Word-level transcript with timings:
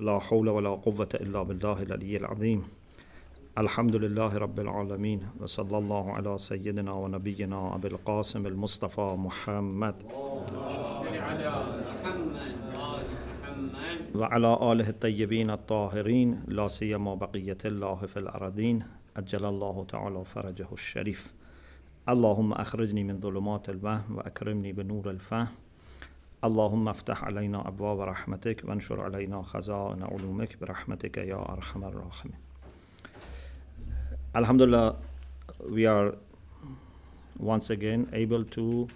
لا 0.00 0.18
حول 0.18 0.48
ولا 0.48 0.70
قوة 0.70 1.08
إلا 1.14 1.42
بالله 1.42 1.82
العلي 1.82 2.16
العظيم. 2.16 2.64
الحمد 3.58 3.96
لله 3.96 4.38
رب 4.38 4.60
العالمين 4.60 5.20
وصلى 5.40 5.78
الله 5.78 6.10
على 6.10 6.38
سيدنا 6.38 6.92
ونبينا 6.92 7.74
أبي 7.74 7.88
القاسم 7.88 8.46
المصطفى 8.46 9.14
محمد. 9.18 9.94
وعلى 14.14 14.58
آله 14.72 14.88
الطيبين 14.88 15.50
الطاهرين 15.50 16.42
لا 16.48 16.66
سيما 16.68 17.14
بقية 17.14 17.58
الله 17.64 17.94
في 17.94 18.16
الأرضين 18.18 18.82
أجل 19.16 19.44
الله 19.44 19.84
تعالى 19.88 20.24
فرجه 20.24 20.68
الشريف. 20.72 21.32
اللهم 22.08 22.52
أخرجني 22.52 23.04
من 23.04 23.20
ظلمات 23.20 23.68
الوهم 23.68 24.16
وأكرمني 24.16 24.72
بنور 24.72 25.10
الفهم. 25.10 25.48
اللهم 26.44 26.88
افتح 26.88 27.24
علينا 27.24 27.68
أبواب 27.68 28.00
رحمتك 28.00 28.64
وانشر 28.64 29.00
علينا 29.00 29.42
خزائن 29.42 30.02
علومك 30.02 30.56
برحمتك 30.60 31.16
يا 31.18 31.52
أرحم 31.52 31.84
الراحمين 31.84 32.38
Alhamdulillah, 34.34 34.96
we 35.70 35.86
are 35.86 36.16
once 37.38 37.70
again 37.70 38.08
able 38.12 38.44
to 38.44 38.88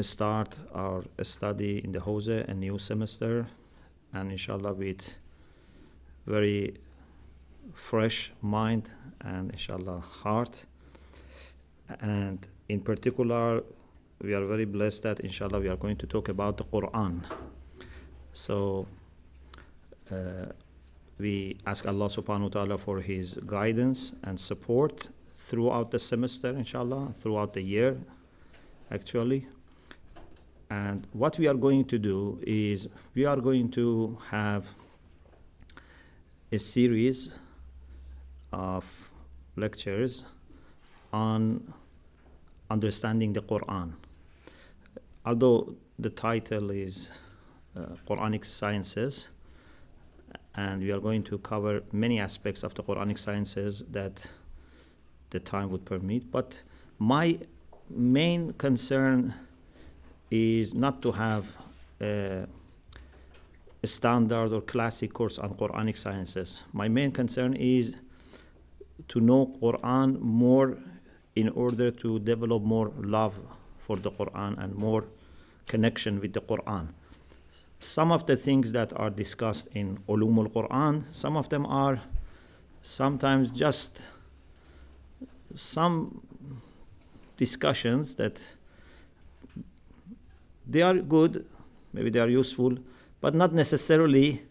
start 0.00 0.56
our 0.72 1.02
study 1.22 1.82
in 1.84 1.90
the 1.90 1.98
Hose, 2.00 2.28
a 2.28 2.54
new 2.54 2.78
semester, 2.78 3.48
and 4.14 4.30
inshallah 4.30 4.72
with 4.72 5.18
very 6.26 6.76
fresh 7.74 8.32
mind 8.40 8.90
and 9.20 9.50
inshallah 9.50 9.98
heart. 9.98 10.64
And 12.00 12.38
in 12.68 12.80
particular, 12.80 13.62
we 14.22 14.34
are 14.34 14.46
very 14.46 14.64
blessed 14.64 15.02
that 15.02 15.20
inshallah 15.20 15.58
we 15.58 15.68
are 15.68 15.76
going 15.76 15.96
to 15.96 16.06
talk 16.06 16.28
about 16.28 16.56
the 16.56 16.64
Quran. 16.64 17.24
So 18.32 18.86
uh, 20.10 20.52
we 21.18 21.58
ask 21.66 21.86
Allah 21.86 22.06
subhanahu 22.06 22.42
wa 22.42 22.48
ta'ala 22.48 22.78
for 22.78 23.00
his 23.00 23.38
guidance 23.46 24.12
and 24.22 24.38
support 24.38 25.08
throughout 25.30 25.90
the 25.90 25.98
semester, 25.98 26.50
inshallah, 26.50 27.12
throughout 27.14 27.52
the 27.52 27.62
year, 27.62 27.98
actually. 28.90 29.46
And 30.70 31.06
what 31.12 31.38
we 31.38 31.48
are 31.48 31.54
going 31.54 31.84
to 31.86 31.98
do 31.98 32.38
is 32.46 32.88
we 33.14 33.24
are 33.24 33.36
going 33.36 33.70
to 33.72 34.18
have 34.30 34.66
a 36.50 36.58
series 36.58 37.30
of 38.52 39.10
lectures 39.56 40.22
on 41.12 41.74
understanding 42.70 43.32
the 43.32 43.42
Quran. 43.42 43.92
Although 45.24 45.76
the 45.98 46.10
title 46.10 46.70
is 46.70 47.10
uh, 47.76 47.86
Quranic 48.08 48.44
Sciences, 48.44 49.28
and 50.54 50.82
we 50.82 50.90
are 50.90 51.00
going 51.00 51.22
to 51.24 51.38
cover 51.38 51.82
many 51.92 52.18
aspects 52.20 52.62
of 52.62 52.74
the 52.74 52.82
Quranic 52.82 53.18
sciences 53.18 53.84
that 53.90 54.26
the 55.30 55.40
time 55.40 55.70
would 55.70 55.84
permit. 55.84 56.30
But 56.30 56.60
my 56.98 57.38
main 57.88 58.52
concern 58.54 59.34
is 60.30 60.74
not 60.74 61.02
to 61.02 61.12
have 61.12 61.56
a, 62.00 62.46
a 63.82 63.86
standard 63.86 64.52
or 64.52 64.60
classic 64.60 65.12
course 65.12 65.38
on 65.38 65.54
Quranic 65.54 65.96
sciences. 65.96 66.62
My 66.72 66.88
main 66.88 67.12
concern 67.12 67.54
is 67.54 67.94
to 69.08 69.20
know 69.20 69.56
Quran 69.62 70.20
more 70.20 70.76
in 71.34 71.48
order 71.50 71.90
to 71.90 72.18
develop 72.18 72.62
more 72.62 72.92
love 72.98 73.34
for 73.86 73.96
the 73.96 74.10
Quran 74.10 74.62
and 74.62 74.74
more 74.74 75.04
connection 75.66 76.20
with 76.20 76.32
the 76.32 76.40
Quran 76.40 76.88
some 77.82 78.12
of 78.12 78.26
the 78.26 78.36
things 78.36 78.72
that 78.72 78.92
are 78.96 79.10
discussed 79.10 79.68
in 79.74 79.98
Ulum 80.08 80.38
al-Quran, 80.38 81.02
some 81.12 81.36
of 81.36 81.48
them 81.48 81.66
are 81.66 82.00
sometimes 82.80 83.50
just 83.50 84.02
some 85.56 86.22
discussions 87.36 88.14
that 88.14 88.54
they 90.66 90.80
are 90.80 90.94
good, 90.94 91.44
maybe 91.92 92.08
they 92.08 92.20
are 92.20 92.28
useful, 92.28 92.78
but 93.20 93.34
not 93.34 93.52
necessarily 93.52 94.42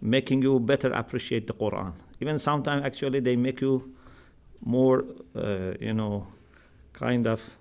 making 0.00 0.42
you 0.42 0.58
better 0.58 0.92
appreciate 0.92 1.46
the 1.46 1.54
Quran. 1.54 1.92
Even 2.20 2.38
sometimes 2.38 2.84
actually 2.84 3.20
they 3.20 3.36
make 3.36 3.60
you 3.60 3.94
more, 4.64 5.04
uh, 5.36 5.72
you 5.80 5.94
know, 5.94 6.26
kind 6.92 7.26
of 7.26 7.56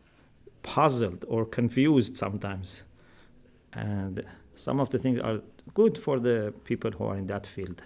puzzled 0.66 1.24
or 1.28 1.46
confused 1.46 2.18
sometimes. 2.18 2.84
And 3.74 4.24
some 4.56 4.80
of 4.80 4.90
the 4.90 4.98
things 4.98 5.20
are 5.20 5.40
good 5.74 5.98
for 5.98 6.20
the 6.20 6.54
people 6.64 6.92
who 6.92 7.06
are 7.06 7.18
in 7.18 7.28
that 7.28 7.46
field. 7.46 7.84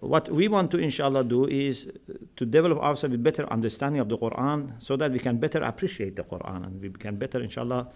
What 0.00 0.28
we 0.28 0.46
want 0.48 0.70
to, 0.72 0.78
inshallah, 0.78 1.24
do 1.24 1.46
is 1.46 1.90
to 2.36 2.46
develop 2.46 2.78
ourselves 2.78 3.12
with 3.12 3.22
better 3.22 3.44
understanding 3.50 4.00
of 4.00 4.08
the 4.08 4.18
Quran 4.18 4.74
so 4.78 4.96
that 4.96 5.10
we 5.10 5.18
can 5.18 5.38
better 5.38 5.62
appreciate 5.62 6.16
the 6.16 6.22
Quran 6.22 6.66
and 6.66 6.80
we 6.80 6.90
can 6.90 7.16
better, 7.16 7.40
inshallah, 7.40 7.88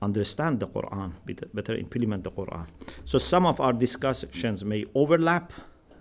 understand 0.00 0.60
the 0.60 0.68
Quran, 0.68 1.12
better 1.52 1.74
implement 1.74 2.24
the 2.24 2.30
Quran. 2.30 2.66
So 3.04 3.18
some 3.18 3.46
of 3.46 3.60
our 3.60 3.72
discussions 3.72 4.64
may 4.64 4.84
overlap 4.94 5.52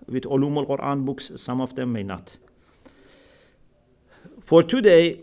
with 0.07 0.23
Ulum 0.23 0.57
al 0.57 0.65
Quran 0.65 1.05
books, 1.05 1.31
some 1.35 1.61
of 1.61 1.75
them 1.75 1.93
may 1.93 2.03
not. 2.03 2.37
For 4.41 4.63
today, 4.63 5.21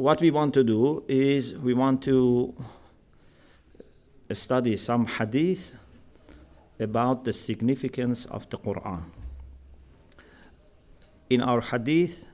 what 0.00 0.18
we 0.22 0.30
want 0.30 0.54
to 0.54 0.64
do 0.64 1.04
is 1.08 1.52
we 1.58 1.74
want 1.74 2.02
to 2.02 2.54
study 4.32 4.74
some 4.74 5.04
hadith 5.04 5.74
about 6.78 7.24
the 7.24 7.32
significance 7.34 8.24
of 8.24 8.48
the 8.48 8.56
Quran. 8.56 9.02
In 11.28 11.42
our 11.42 11.60
hadith, 11.60 12.28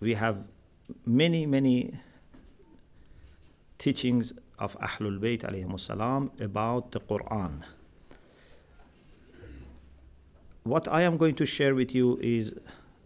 we 0.00 0.14
have 0.14 0.42
many, 1.06 1.46
many 1.46 2.00
teachings 3.78 4.32
of 4.58 4.76
Ahlul 4.80 5.20
Bayt 5.20 5.42
salam 5.78 6.32
about 6.40 6.90
the 6.90 6.98
Quran. 6.98 7.62
What 10.64 10.88
I 10.88 11.02
am 11.02 11.16
going 11.16 11.36
to 11.36 11.46
share 11.46 11.76
with 11.76 11.94
you 11.94 12.18
is 12.20 12.54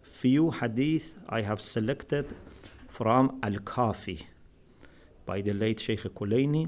few 0.09 0.49
hadith 0.49 1.15
I 1.29 1.41
have 1.41 1.61
selected 1.61 2.25
from 2.89 3.39
Al-Kafi 3.43 4.23
by 5.25 5.41
the 5.41 5.53
late 5.53 5.79
Sheikh 5.79 6.01
Kulaini, 6.01 6.67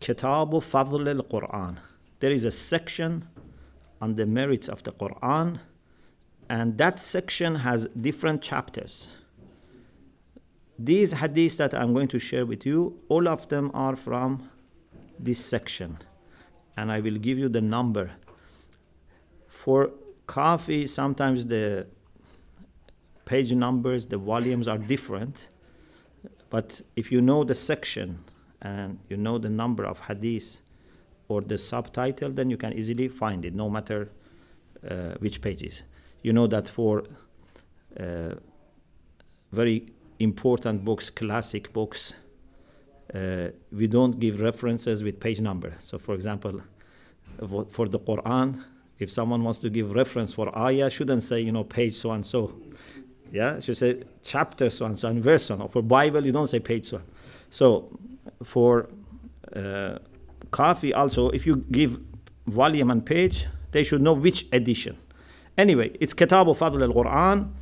Kitab 0.00 0.50
Fadl 0.50 1.08
al 1.08 1.22
Quran. 1.22 1.78
There 2.18 2.32
is 2.32 2.44
a 2.44 2.50
section 2.50 3.28
on 4.00 4.16
the 4.16 4.26
merits 4.26 4.68
of 4.68 4.82
the 4.82 4.92
Quran, 4.92 5.60
and 6.50 6.76
that 6.78 6.98
section 6.98 7.54
has 7.56 7.86
different 7.86 8.42
chapters. 8.42 9.08
These 10.78 11.14
hadiths 11.14 11.56
that 11.58 11.72
I'm 11.72 11.94
going 11.94 12.08
to 12.08 12.18
share 12.18 12.44
with 12.44 12.66
you, 12.66 12.98
all 13.08 13.28
of 13.28 13.48
them 13.48 13.70
are 13.72 13.96
from 13.96 14.50
this 15.18 15.42
section, 15.42 15.98
and 16.76 16.92
I 16.92 17.00
will 17.00 17.16
give 17.16 17.38
you 17.38 17.48
the 17.48 17.62
number. 17.62 18.10
For 19.46 19.92
Kafi, 20.26 20.88
sometimes 20.88 21.46
the 21.46 21.86
page 23.26 23.52
numbers, 23.52 24.06
the 24.06 24.16
volumes 24.16 24.66
are 24.66 24.78
different 24.78 25.50
but 26.50 26.80
if 26.94 27.10
you 27.10 27.20
know 27.20 27.44
the 27.44 27.54
section 27.54 28.24
and 28.62 28.98
you 29.08 29.16
know 29.16 29.38
the 29.38 29.48
number 29.48 29.84
of 29.84 30.00
hadith 30.00 30.62
or 31.28 31.40
the 31.40 31.58
subtitle, 31.58 32.30
then 32.30 32.50
you 32.50 32.56
can 32.56 32.72
easily 32.72 33.08
find 33.08 33.44
it, 33.44 33.54
no 33.54 33.68
matter 33.68 34.10
uh, 34.88 35.14
which 35.18 35.40
pages. 35.40 35.82
You 36.22 36.32
know 36.32 36.46
that 36.46 36.68
for 36.68 37.04
uh, 37.98 38.34
very 39.52 39.88
important 40.20 40.84
books, 40.84 41.10
classic 41.10 41.72
books, 41.72 42.14
uh, 43.12 43.48
we 43.72 43.86
don't 43.86 44.18
give 44.20 44.40
references 44.40 45.02
with 45.02 45.18
page 45.18 45.40
number. 45.40 45.74
So, 45.78 45.98
for 45.98 46.14
example, 46.14 46.60
for 47.68 47.88
the 47.88 47.98
Quran, 47.98 48.62
if 48.98 49.10
someone 49.10 49.42
wants 49.42 49.58
to 49.58 49.70
give 49.70 49.90
reference 49.92 50.32
for 50.32 50.56
ayah, 50.56 50.88
shouldn't 50.88 51.22
say, 51.22 51.40
you 51.40 51.52
know, 51.52 51.64
page 51.64 51.94
so 51.94 52.12
and 52.12 52.24
so. 52.24 52.54
Yeah, 53.32 53.60
she 53.60 53.74
said 53.74 54.06
chapter 54.22 54.70
so 54.70 54.86
and 54.86 54.98
so 54.98 55.08
and 55.08 55.22
verse 55.22 55.44
so. 55.44 55.68
For 55.68 55.82
Bible, 55.82 56.24
you 56.24 56.32
don't 56.32 56.46
say 56.46 56.60
page 56.60 56.86
so. 56.86 57.00
So 57.50 57.98
for 58.42 58.88
uh, 59.54 59.98
Kafi 60.50 60.94
also, 60.94 61.30
if 61.30 61.46
you 61.46 61.64
give 61.70 61.98
volume 62.46 62.90
and 62.90 63.04
page, 63.04 63.46
they 63.72 63.82
should 63.82 64.00
know 64.00 64.12
which 64.12 64.46
edition. 64.52 64.96
Anyway, 65.58 65.96
it's 66.00 66.12
Kitab 66.12 66.46
Fadl 66.48 66.82
al-Quran. 66.82 67.52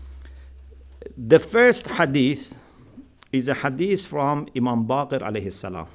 The 1.16 1.38
first 1.38 1.86
hadith 1.88 2.58
is 3.32 3.48
a 3.48 3.54
hadith 3.54 4.06
from 4.06 4.48
Imam 4.56 4.86
Baqir 4.86 5.20
alayhi 5.20 5.52
salam. 5.52 5.86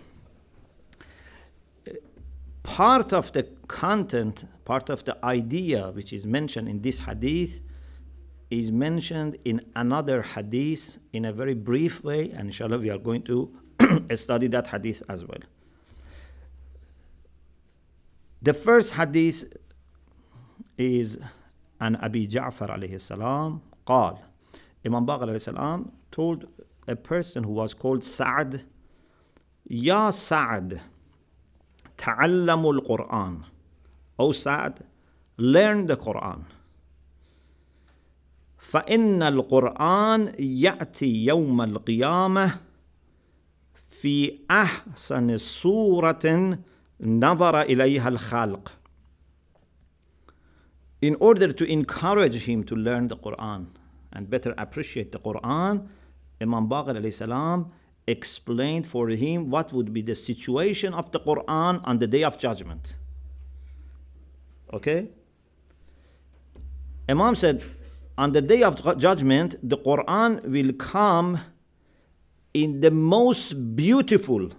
Part 2.63 3.13
of 3.13 3.31
the 3.31 3.43
content, 3.67 4.45
part 4.65 4.89
of 4.89 5.03
the 5.05 5.17
idea 5.25 5.91
which 5.91 6.13
is 6.13 6.25
mentioned 6.25 6.69
in 6.69 6.81
this 6.81 6.99
hadith 6.99 7.61
is 8.50 8.70
mentioned 8.70 9.36
in 9.44 9.60
another 9.74 10.22
hadith 10.22 10.98
in 11.12 11.24
a 11.24 11.32
very 11.32 11.54
brief 11.54 12.04
way, 12.04 12.30
and 12.30 12.42
inshallah 12.48 12.78
we 12.78 12.90
are 12.90 12.98
going 12.98 13.22
to 13.22 13.52
study 14.14 14.46
that 14.48 14.68
hadith 14.68 15.02
as 15.08 15.24
well. 15.24 15.40
The 18.42 18.52
first 18.52 18.94
hadith 18.94 19.56
is 20.76 21.18
an 21.80 21.96
Abi 21.96 22.26
Ja'far 22.28 22.70
alayhi 22.70 23.00
salam 23.00 23.62
قال 23.86 24.18
Imam 24.84 25.06
Baqir 25.06 25.22
alayhi 25.22 25.40
salam 25.40 25.92
told 26.10 26.46
a 26.86 26.94
person 26.94 27.44
who 27.44 27.52
was 27.52 27.74
called 27.74 28.04
Sa'd 28.04 28.62
Ya 29.66 30.10
Sa'd 30.10 30.80
تعلموا 31.96 32.80
القرآن 32.80 33.42
O 34.18 34.32
Sa'd 34.32 34.84
learn 35.38 35.86
the 35.86 35.96
Quran 35.96 36.44
فإن 38.59 39.23
القرآن 39.23 40.33
يأتي 40.39 41.25
يوم 41.25 41.61
القيامة 41.61 42.59
في 43.89 44.39
أحسن 44.51 45.37
صورة 45.37 46.57
نظر 47.01 47.61
إليها 47.61 48.09
الخلق 48.09 48.71
in 51.01 51.15
order 51.21 51.53
to 51.53 51.63
encourage 51.65 52.43
him 52.45 52.63
to 52.63 52.75
learn 52.75 53.07
the 53.07 53.15
Quran 53.15 53.67
and 54.11 54.29
better 54.29 54.53
appreciate 54.57 55.11
the 55.11 55.19
Quran, 55.19 55.87
Imam 56.41 56.67
Baqir 56.67 56.95
alayhi 56.95 57.13
salam 57.13 57.71
explained 58.05 58.85
for 58.85 59.07
him 59.09 59.49
what 59.49 59.71
would 59.71 59.93
be 59.93 60.01
the 60.01 60.15
situation 60.15 60.93
of 60.93 61.11
the 61.11 61.19
Quran 61.19 61.79
on 61.85 61.99
the 61.99 62.07
day 62.07 62.23
of 62.23 62.37
judgment. 62.37 62.97
Okay? 64.73 65.07
Imam 67.07 67.35
said, 67.35 67.63
on 68.19 68.33
the 68.33 68.41
day 68.41 68.63
of 68.63 68.75
judgment, 68.97 69.55
the 69.63 69.77
Quran 69.77 70.43
will 70.43 70.73
come 70.73 71.39
in 72.53 72.81
the 72.81 72.91
most 72.91 73.77
beautiful 73.77 74.49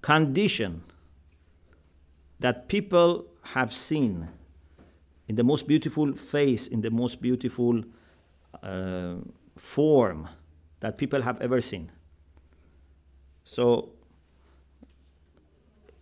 condition 0.00 0.84
that 2.38 2.68
people 2.68 3.26
have 3.42 3.72
seen 3.72 4.28
in 5.26 5.34
the 5.34 5.42
most 5.42 5.66
beautiful 5.66 6.12
face, 6.14 6.68
in 6.68 6.82
the 6.82 6.90
most 6.90 7.20
beautiful 7.20 7.82
uh, 8.62 9.16
form 9.56 10.28
that 10.78 10.96
people 10.96 11.20
have 11.20 11.40
ever 11.40 11.60
seen. 11.60 11.90
So 13.42 13.88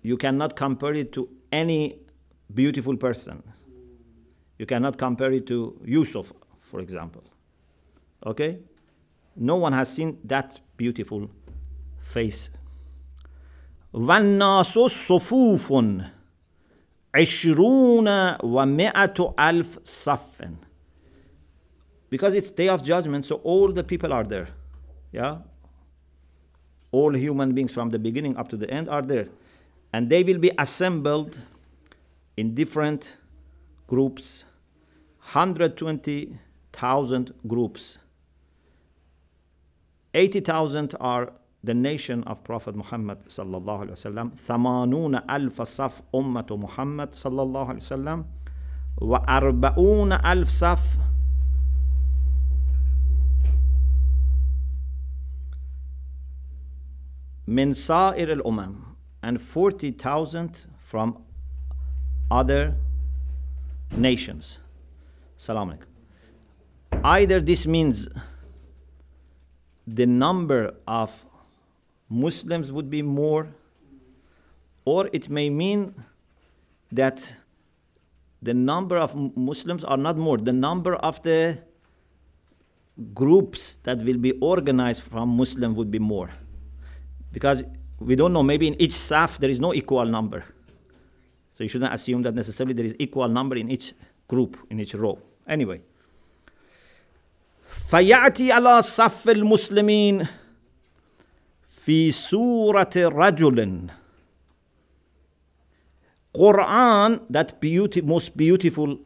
you 0.02 0.18
cannot 0.18 0.56
compare 0.56 0.92
it 0.92 1.10
to 1.14 1.26
any 1.50 2.00
beautiful 2.52 2.98
person. 2.98 3.42
You 4.61 4.65
cannot 4.65 4.97
compare 4.97 5.31
it 5.31 5.45
to 5.47 5.79
Yusuf, 5.85 6.33
for 6.61 6.79
example. 6.79 7.23
Okay? 8.25 8.59
No 9.35 9.57
one 9.57 9.73
has 9.73 9.93
seen 9.93 10.19
that 10.25 10.59
beautiful 10.77 11.29
face. 12.01 12.49
والناس 13.93 14.73
صفوف 14.79 15.73
عشرون 17.15 18.07
ومئة 18.43 19.33
ألف 19.39 19.79
صف 19.83 20.41
because 22.09 22.33
it's 22.35 22.49
day 22.49 22.69
of 22.69 22.83
judgment 22.83 23.25
so 23.25 23.35
all 23.43 23.71
the 23.71 23.83
people 23.83 24.13
are 24.13 24.23
there 24.23 24.47
yeah 25.11 25.37
all 26.91 27.13
human 27.13 27.53
beings 27.53 27.73
from 27.73 27.89
the 27.89 27.99
beginning 27.99 28.37
up 28.37 28.47
to 28.49 28.57
the 28.57 28.69
end 28.69 28.87
are 28.87 29.01
there 29.01 29.27
and 29.93 30.09
they 30.09 30.23
will 30.23 30.37
be 30.37 30.51
assembled 30.57 31.37
in 32.37 32.53
different 32.53 33.17
groups 33.87 34.45
120,000 35.33 37.33
groups 37.47 37.97
80,000 40.13 40.95
are 40.99 41.33
the 41.63 41.73
nation 41.73 42.23
of 42.23 42.43
Prophet 42.43 42.75
Muhammad 42.75 43.17
sallallahu 43.27 43.81
alaihi 43.83 43.91
wasallam 43.97 44.31
ثمانون 44.35 45.15
ألف 45.29 45.61
صف 45.61 46.01
أمة 46.15 46.47
محمد 46.51 47.15
صلى 47.15 47.41
الله 47.41 47.67
عليه 47.69 47.81
وسلم 47.81 48.25
وأربعون 48.97 50.13
ألف 50.13 50.49
صف 50.49 50.97
من 57.47 57.73
سائر 57.73 58.31
الأمم 58.33 58.75
and 59.23 59.41
40,000 59.41 60.65
from 60.79 61.17
other 62.31 62.75
nations. 63.91 64.59
Salam 65.42 65.70
alaikum. 65.72 67.02
Either 67.02 67.40
this 67.40 67.66
means 67.66 68.08
the 69.88 70.06
number 70.06 70.72
of 70.86 71.24
Muslims 72.08 72.70
would 72.70 72.88
be 72.88 73.02
more, 73.02 73.48
or 74.84 75.10
it 75.12 75.28
may 75.28 75.50
mean 75.50 75.96
that 76.92 77.34
the 78.40 78.54
number 78.54 78.96
of 78.96 79.16
Muslims 79.36 79.82
are 79.82 79.96
not 79.96 80.16
more, 80.16 80.38
the 80.38 80.52
number 80.52 80.94
of 80.94 81.20
the 81.24 81.58
groups 83.12 83.78
that 83.82 84.00
will 84.02 84.18
be 84.18 84.30
organized 84.40 85.02
from 85.02 85.28
Muslim 85.30 85.74
would 85.74 85.90
be 85.90 85.98
more. 85.98 86.30
Because 87.32 87.64
we 87.98 88.14
don't 88.14 88.32
know, 88.32 88.44
maybe 88.44 88.68
in 88.68 88.80
each 88.80 88.92
saf 88.92 89.38
there 89.38 89.50
is 89.50 89.58
no 89.58 89.74
equal 89.74 90.06
number. 90.06 90.44
So 91.50 91.64
you 91.64 91.68
shouldn't 91.68 91.92
assume 91.92 92.22
that 92.22 92.36
necessarily 92.36 92.74
there 92.74 92.86
is 92.86 92.94
equal 93.00 93.26
number 93.26 93.56
in 93.56 93.72
each 93.72 93.92
group, 94.28 94.56
in 94.70 94.78
each 94.78 94.94
row. 94.94 95.18
Anyway. 95.47 95.79
فيأتي 97.87 98.51
على 98.51 98.81
صف 98.81 99.29
المسلمين 99.29 100.27
في 101.67 102.11
سورة 102.11 102.91
رجل 102.97 103.89
Quran, 106.37 107.21
that 107.31 107.59
beauty, 107.59 108.01
most 108.01 108.37
beautiful 108.37 108.99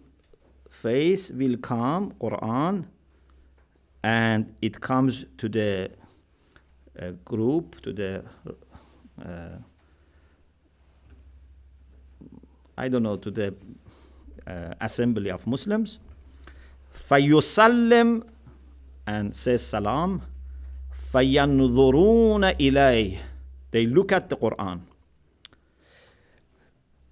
face 0.69 1.31
will 1.31 1.56
come, 1.57 2.12
Quran, 2.19 2.85
and 4.03 4.53
it 4.62 4.81
comes 4.81 5.23
to 5.38 5.47
the 5.47 5.91
uh, 7.00 7.12
group, 7.23 7.79
to 7.83 7.94
the, 7.94 8.23
uh, 9.23 9.57
I 12.77 12.89
don't 12.89 13.03
know, 13.03 13.15
to 13.15 13.31
the 13.31 13.56
uh, 14.45 14.73
assembly 14.81 15.31
of 15.31 15.47
Muslims. 15.47 16.00
فيسلم 16.96 18.22
and 19.06 19.34
says 19.34 19.62
salam. 19.64 20.22
فَيَنْظُرُونَ 21.12 22.44
إِلَيْهِ 22.58 23.19
They 23.70 23.87
look 23.87 24.12
at 24.12 24.28
the 24.28 24.37
Quran. 24.37 24.81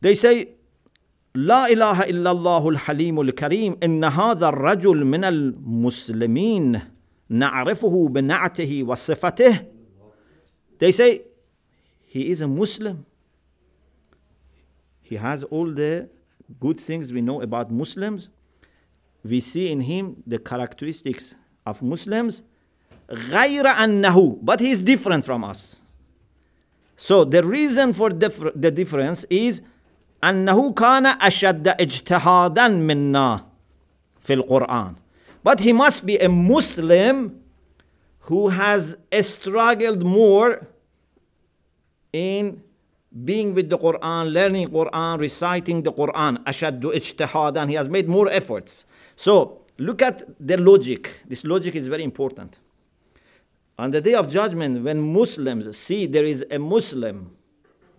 They 0.00 0.14
say, 0.14 0.49
لا 1.35 1.67
إله 1.67 2.03
إلا 2.03 2.31
الله 2.31 2.69
الحليم 2.69 3.21
الكريم 3.21 3.76
إن 3.83 4.05
هذا 4.05 4.49
الرجل 4.49 5.05
من 5.05 5.25
المسلمين 5.25 6.81
نعرفه 7.29 8.09
بنعته 8.09 8.83
وصفته 8.83 9.67
They 10.79 10.93
say, 10.93 11.23
he 12.07 12.31
is 12.31 12.41
a 12.41 12.49
Muslim. 12.49 13.07
He 15.03 15.17
has 15.17 15.45
all 15.45 15.71
the 15.71 16.11
good 16.61 16.79
things 16.81 17.12
we 17.12 17.21
know 17.21 17.41
about 17.41 17.71
Muslims. 17.71 18.29
We 19.24 19.39
see 19.39 19.72
in 19.72 19.82
him 19.82 20.24
the 20.25 20.39
characteristics 20.39 21.36
of 21.66 21.82
Muslims 21.82 22.42
غير 23.10 23.66
أنه 23.66 24.39
but 24.44 24.60
he 24.60 24.72
is 24.72 24.82
different 24.82 25.25
from 25.25 25.44
us 25.44 25.78
so 26.96 27.24
the 27.24 27.44
reason 27.44 27.94
for 27.94 28.10
the 28.10 28.72
difference 28.72 29.25
is 29.30 29.62
أنه 30.24 30.74
كان 30.74 31.06
أشد 31.06 31.68
اجتهادا 31.68 32.68
منا 32.68 33.46
في 34.20 34.34
القرآن 34.34 34.96
but 35.44 35.60
he 35.60 35.74
must 35.74 36.06
be 36.06 36.18
a 36.18 36.30
Muslim 36.30 37.42
who 38.20 38.50
has 38.50 38.98
struggled 39.22 40.06
more 40.06 40.68
in 42.13 42.62
being 43.25 43.56
with 43.56 43.70
the 43.70 43.78
Quran, 43.78 44.32
learning 44.32 44.68
Quran, 44.68 45.20
reciting 45.20 45.82
the 45.82 45.92
Quran. 45.92 46.44
أشد 46.46 46.86
اجتهادا. 46.86 47.68
He 47.68 47.74
has 47.74 47.89
made 47.89 48.08
more 48.08 48.30
efforts. 48.30 48.86
So 49.16 49.62
look 49.78 50.02
at 50.02 50.23
the 50.44 50.56
logic. 50.56 51.11
This 51.26 51.44
logic 51.44 51.75
is 51.75 51.87
very 51.87 52.02
important. 52.02 52.59
On 53.78 53.90
the 53.90 54.00
day 54.00 54.14
of 54.14 54.30
judgment, 54.30 54.85
when 54.85 55.00
Muslims 55.00 55.76
see 55.76 56.06
there 56.06 56.25
is 56.25 56.44
a 56.50 56.59
Muslim, 56.59 57.37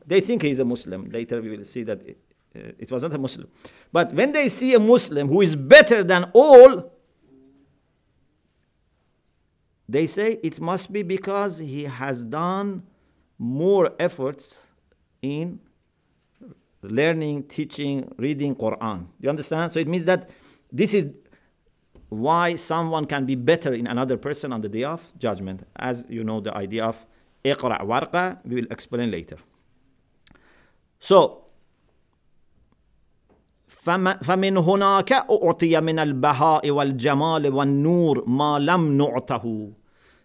they 0.05 0.22
think 0.22 0.43
he 0.43 0.51
is 0.51 0.60
a 0.60 0.65
Muslim. 0.65 1.10
Later 1.10 1.41
we 1.41 1.50
will 1.50 1.65
see 1.65 1.84
that 1.84 2.01
it, 2.01 2.17
uh, 2.55 2.72
it 2.79 2.91
was 2.91 3.03
not 3.03 3.13
a 3.13 3.17
Muslim. 3.17 3.48
But 3.91 4.13
when 4.13 4.31
they 4.31 4.48
see 4.50 4.74
a 4.74 4.79
Muslim 4.79 5.27
who 5.27 5.41
is 5.41 5.55
better 5.55 6.03
than 6.03 6.31
all, 6.34 6.93
they 9.88 10.07
say 10.07 10.39
it 10.41 10.60
must 10.60 10.91
be 10.91 11.03
because 11.03 11.60
he 11.60 11.84
has 11.84 12.24
done 12.24 12.84
more 13.38 13.91
efforts 14.00 14.65
in 15.22 15.60
learning, 16.81 17.43
teaching, 17.43 18.13
reading 18.17 18.55
Quran. 18.55 19.07
You 19.19 19.29
understand? 19.29 19.72
So 19.72 19.79
it 19.79 19.88
means 19.88 20.05
that 20.05 20.29
this 20.73 20.95
is 20.95 21.07
why 22.09 22.57
someone 22.57 23.07
can 23.07 23.25
be 23.25 23.35
better 23.35 23.73
in 23.73 23.87
another 23.87 24.17
person 24.17 24.52
on 24.52 24.61
the 24.61 24.69
day 24.69 24.85
of 24.85 25.07
judgment. 25.19 25.67
As 25.76 26.05
you 26.09 26.25
know, 26.25 26.40
the 26.40 26.57
idea 26.57 26.85
of 26.85 27.07
iqra 27.45 27.81
warqa, 27.83 28.38
we 28.45 28.57
will 28.57 28.67
explain 28.71 29.11
later. 29.11 29.37
So, 30.99 31.45
فمن 33.69 34.57
هناك 34.57 35.12
أعطي 35.12 35.81
من 35.81 35.99
البهاء 35.99 36.71
والجمال 36.71 37.52
والنور 37.52 38.29
ما 38.29 38.59
لم 38.59 38.99
نعته 38.99 39.73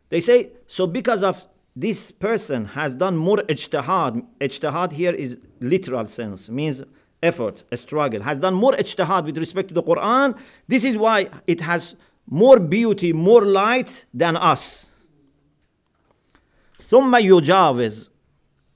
They 0.09 0.19
say, 0.19 0.51
so 0.67 0.85
because 0.87 1.23
of 1.23 1.47
this 1.75 2.11
person 2.11 2.65
has 2.65 2.95
done 2.95 3.17
more 3.17 3.37
ijtihad, 3.37 4.25
ijtihad 4.39 4.91
here 4.93 5.13
is 5.13 5.39
literal 5.59 6.05
sense, 6.07 6.49
means 6.49 6.83
effort, 7.21 7.63
a 7.71 7.77
struggle, 7.77 8.21
has 8.21 8.37
done 8.37 8.53
more 8.53 8.73
ijtihad 8.73 9.25
with 9.25 9.37
respect 9.37 9.69
to 9.69 9.73
the 9.73 9.83
Quran, 9.83 10.37
this 10.67 10.83
is 10.83 10.97
why 10.97 11.29
it 11.47 11.61
has 11.61 11.95
more 12.27 12.59
beauty, 12.59 13.13
more 13.13 13.43
light 13.43 14.05
than 14.13 14.35
us. 14.37 14.89
ثم 16.79 17.15
يجاوز 17.15 18.09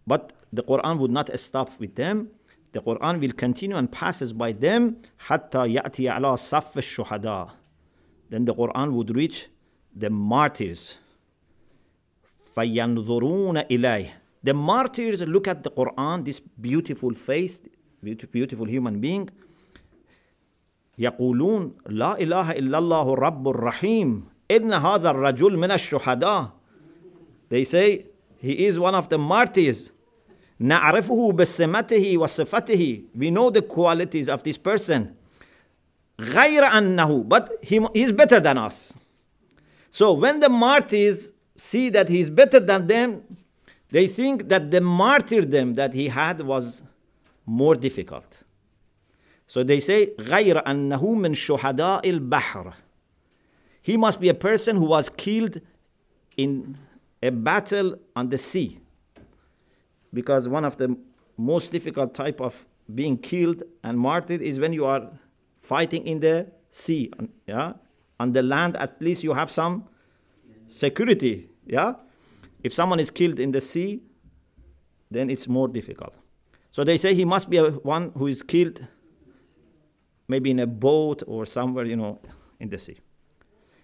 But 0.08 0.34
the 0.52 0.64
Quran 0.64 0.98
would 0.98 1.12
not 1.12 1.38
stop 1.40 1.80
with 1.80 1.96
them. 1.96 2.30
The 2.72 2.82
Quran 2.82 3.20
will 3.20 3.34
continue 3.34 3.76
and 3.76 3.92
passes 3.92 4.34
by 4.34 4.52
them 4.52 4.98
حتى 5.28 5.74
يأتي 5.76 6.10
على 6.10 6.38
صف 6.38 6.78
الشهداء. 6.78 7.50
Then 8.30 8.46
the 8.46 8.54
Quran 8.54 8.94
would 8.94 9.16
reach 9.16 9.50
the 9.96 10.10
martyrs. 10.10 10.98
فينظرون 12.56 13.58
إليه. 13.58 14.14
The 14.42 14.54
martyrs 14.54 15.22
look 15.22 15.48
at 15.48 15.64
the 15.64 15.72
Quran, 15.72 16.26
this 16.26 16.40
beautiful 16.40 17.14
face, 17.14 17.62
beautiful 18.04 18.66
human 18.66 19.00
being. 19.00 19.30
يقولون 21.00 21.74
لا 21.88 22.20
إله 22.20 22.52
إلا 22.52 22.78
الله 22.78 23.14
الرب 23.14 23.48
الرحيم 23.48 24.24
إن 24.52 24.74
هذا 24.74 25.10
الرجل 25.12 25.58
من 25.58 25.72
الشهداء. 25.72 26.52
They 27.50 27.64
say 27.64 28.06
he 28.38 28.66
is 28.68 28.80
one 28.80 28.96
of 28.96 29.10
the 29.10 29.18
martyrs. 29.18 29.92
نعرفه 30.60 31.32
بسمته 31.32 32.18
وصفته. 32.18 33.04
We 33.16 33.32
know 33.32 33.50
the 33.50 33.62
qualities 33.62 34.28
of 34.28 34.44
this 34.44 34.58
person. 34.58 35.16
غير 36.20 36.64
أنه 36.64 37.28
but 37.30 37.50
he 37.62 37.80
is 37.94 38.12
better 38.12 38.40
than 38.40 38.58
us. 38.58 38.94
So 39.92 40.14
when 40.14 40.42
the 40.42 40.50
martyrs 40.50 41.32
see 41.56 41.90
that 41.90 42.10
he 42.10 42.20
is 42.20 42.30
better 42.30 42.60
than 42.60 42.88
them, 42.88 43.24
they 43.92 44.08
think 44.08 44.50
that 44.50 44.70
the 44.70 44.82
martyrdom 44.82 45.76
that 45.76 45.94
he 45.94 46.10
had 46.10 46.42
was 46.42 46.82
more 47.46 47.76
difficult. 47.76 48.44
So 49.48 49.64
they 49.64 49.80
say 49.80 50.16
غير 50.20 50.60
أنه 50.68 51.16
من 51.16 51.34
شهداء 51.34 52.10
البحر. 52.10 52.74
He 53.82 53.98
must 53.98 54.20
be 54.20 54.30
a 54.30 54.34
person 54.34 54.76
who 54.76 54.86
was 54.86 55.10
killed 55.10 55.62
in 56.38 56.78
a 57.24 57.32
battle 57.32 57.98
on 58.16 58.30
the 58.30 58.38
sea. 58.38 58.80
Because 60.14 60.48
one 60.48 60.66
of 60.66 60.78
the 60.78 60.96
most 61.38 61.72
difficult 61.72 62.14
type 62.14 62.42
of 62.42 62.66
being 62.94 63.18
killed 63.18 63.64
and 63.84 63.98
martyred 63.98 64.42
is 64.42 64.60
when 64.60 64.74
you 64.74 64.86
are 64.86 65.10
fighting 65.58 66.06
in 66.06 66.20
the 66.20 66.48
sea. 66.72 67.12
Yeah? 67.48 67.74
On 68.20 68.32
the 68.34 68.44
land, 68.44 68.78
at 68.78 69.02
least 69.02 69.24
you 69.24 69.34
have 69.34 69.50
some 69.50 69.88
security. 70.68 71.50
Yeah? 71.66 71.94
If 72.64 72.74
someone 72.74 73.00
is 73.00 73.10
killed 73.10 73.40
in 73.40 73.52
the 73.52 73.62
sea, 73.62 74.02
then 75.10 75.30
it's 75.30 75.48
more 75.48 75.68
difficult. 75.68 76.14
So 76.74 76.84
they 76.84 76.98
say 76.98 77.14
he 77.14 77.26
must 77.26 77.50
be 77.50 77.58
a, 77.58 77.72
one 77.72 78.12
who 78.16 78.28
is 78.28 78.44
killed 78.44 78.86
maybe 80.28 80.52
in 80.52 80.60
a 80.60 80.68
boat 80.68 81.24
or 81.26 81.46
somewhere, 81.46 81.86
you 81.86 81.96
know, 81.96 82.20
in 82.60 82.70
the 82.70 82.78
sea. 82.78 82.98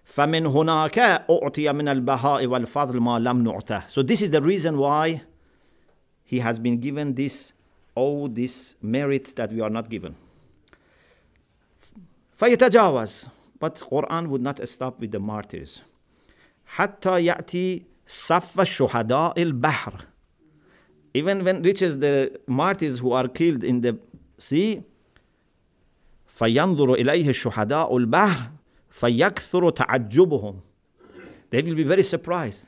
فمن 0.04 0.46
هناك 0.46 0.98
أعطي 1.30 1.72
من 1.72 1.88
البهاء 1.88 2.46
والفضل 2.46 3.00
ما 3.00 3.18
لم 3.18 3.42
نعطه. 3.42 3.88
So 3.88 4.02
this 4.02 4.22
is 4.22 4.30
the 4.30 4.40
reason 4.40 4.78
why 4.78 5.22
he 6.24 6.38
has 6.38 6.58
been 6.58 6.78
given 6.78 7.14
this, 7.14 7.52
oh, 7.96 8.28
this 8.28 8.76
merit 8.80 9.34
that 9.36 9.52
we 9.52 9.60
are 9.60 9.70
not 9.70 9.88
given. 9.90 10.14
فيتجاوز. 12.36 13.28
But 13.58 13.76
Quran 13.76 14.28
would 14.28 14.42
not 14.42 14.66
stop 14.68 15.00
with 15.00 15.10
the 15.10 15.18
martyrs. 15.18 15.82
حتى 16.76 17.24
يأتي 17.24 17.82
صف 18.06 18.60
الشهداء 18.60 19.42
البحر. 19.42 20.06
Even 21.14 21.44
when 21.44 21.62
reaches 21.62 21.98
the 21.98 22.38
martyrs 22.46 22.98
who 22.98 23.12
are 23.12 23.28
killed 23.28 23.64
in 23.64 23.80
the 23.80 23.96
sea, 24.38 24.82
فينظر 26.28 26.94
إليه 26.94 27.28
الشهداء 27.28 27.96
البحر 27.96 28.50
فيكثر 28.90 29.70
تعجبهم 29.70 30.60
they 31.50 31.62
will 31.62 31.74
be 31.74 31.84
very 31.84 32.02
surprised 32.02 32.66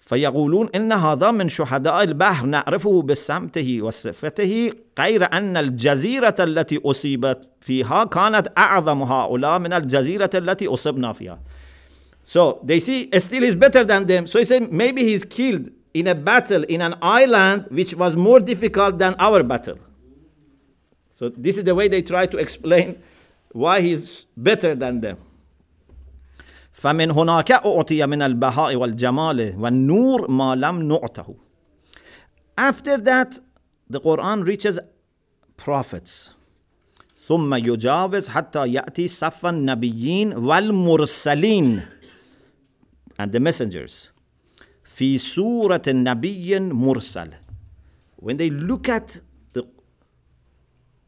فيقولون 0.00 0.68
إن 0.74 0.92
هذا 0.92 1.30
من 1.30 1.48
شهداء 1.48 2.02
البحر 2.02 2.46
نعرفه 2.46 3.02
بسمته 3.02 3.82
وصفته 3.82 4.72
غير 4.98 5.32
أن 5.32 5.56
الجزيرة 5.56 6.34
التي 6.40 6.80
أصيبت 6.84 7.48
فيها 7.60 8.04
كانت 8.04 8.52
أعظم 8.58 9.02
هؤلاء 9.02 9.58
من 9.58 9.72
الجزيرة 9.72 10.30
التي 10.34 10.66
أصبنا 10.66 11.12
فيها 11.12 11.40
So 12.24 12.60
they 12.62 12.80
see 12.80 13.08
still 13.18 13.42
is 13.42 13.54
better 13.54 13.84
than 13.84 14.06
them. 14.06 14.26
So 14.26 14.38
he 14.38 14.44
said 14.44 14.70
maybe 14.70 15.02
he's 15.02 15.24
killed 15.24 15.70
in 15.94 16.06
a 16.06 16.14
battle 16.14 16.64
in 16.64 16.80
an 16.80 16.94
island 17.02 17.66
which 17.70 17.94
was 17.94 18.16
more 18.16 18.40
difficult 18.40 18.98
than 18.98 19.14
our 19.18 19.42
battle. 19.42 19.78
So 21.10 21.28
this 21.28 21.58
is 21.58 21.64
the 21.64 21.74
way 21.74 21.88
they 21.88 22.02
try 22.02 22.26
to 22.26 22.36
explain 22.38 23.02
why 23.52 23.80
he's 23.80 24.26
better 24.36 24.74
than 24.74 25.00
them. 25.00 25.18
فمن 26.72 27.10
هناك 27.10 27.52
أعطي 27.52 28.06
من 28.06 28.22
البهاء 28.22 28.76
والجمال 28.76 29.54
والنور 29.58 30.30
ما 30.30 30.54
لم 30.54 30.82
نعته. 30.88 31.34
After 32.56 32.98
that, 32.98 33.38
the 33.90 34.00
Quran 34.00 34.46
reaches 34.46 34.78
prophets. 35.56 36.30
ثم 37.26 37.54
يجاوز 37.54 38.28
حتى 38.28 38.68
يأتي 38.72 39.08
صف 39.08 39.46
النبيين 39.46 40.36
والمرسلين 40.36 41.82
and 43.18 43.32
the 43.32 43.40
messengers. 43.40 44.10
في 44.95 45.17
سورة 45.17 45.81
النبي 45.87 46.59
مرسل. 46.59 47.33
When 48.17 48.37
they 48.37 48.49
look 48.49 48.87
at 48.87 49.21
the 49.53 49.63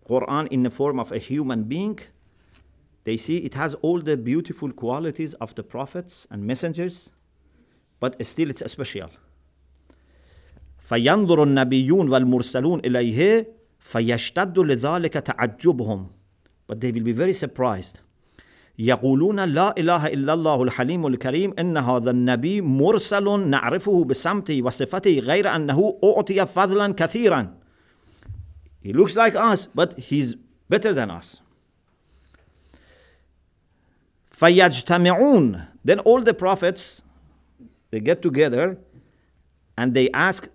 Quran 0.09 0.47
in 0.47 0.63
the 0.63 0.71
form 0.71 0.99
of 0.99 1.11
a 1.11 1.19
human 1.19 1.63
being, 1.63 1.99
they 3.03 3.15
see 3.17 3.37
it 3.37 3.53
has 3.53 3.75
all 3.75 4.01
the 4.01 4.17
beautiful 4.17 4.71
qualities 4.71 5.35
of 5.35 5.53
the 5.53 5.63
prophets 5.63 6.25
and 6.31 6.43
messengers, 6.43 7.11
but 7.99 8.11
still 8.25 8.49
it's 8.49 8.63
special. 8.71 9.09
فينظر 10.81 11.43
النبيون 11.43 12.09
والمرسلون 12.09 12.79
إليه 12.79 13.47
فيشتد 13.79 14.59
لذلك 14.59 15.13
تعجبهم 15.13 16.07
but 16.67 16.81
they 16.81 16.91
will 16.91 17.03
be 17.03 17.11
very 17.11 17.33
surprised 17.33 17.99
يقولون 18.79 19.39
لا 19.39 19.77
إله 19.77 20.07
إلا 20.07 20.33
الله 20.33 20.63
الحليم 20.63 21.07
الكريم 21.07 21.53
إن 21.59 21.77
هذا 21.77 22.11
النبي 22.11 22.61
مرسل 22.61 23.39
نعرفه 23.39 24.03
بسمته 24.03 24.61
وصفته 24.63 25.19
غير 25.19 25.55
أنه 25.55 25.99
أعطي 26.03 26.45
فضلا 26.45 26.93
كثيرا 26.93 27.53
He 28.81 28.93
looks 28.93 29.15
like 29.15 29.35
us 29.35 29.65
but 29.65 29.97
he's 29.97 30.35
better 30.69 30.93
than 30.93 31.09
us 31.09 31.41
فيجتمعون 34.25 35.67
Then 35.85 35.99
all 35.99 36.21
the 36.21 36.33
prophets 36.33 37.03
they 37.91 37.99
get 37.99 38.21
together 38.21 38.77
and 39.77 39.93
they 39.93 40.09
ask 40.11 40.49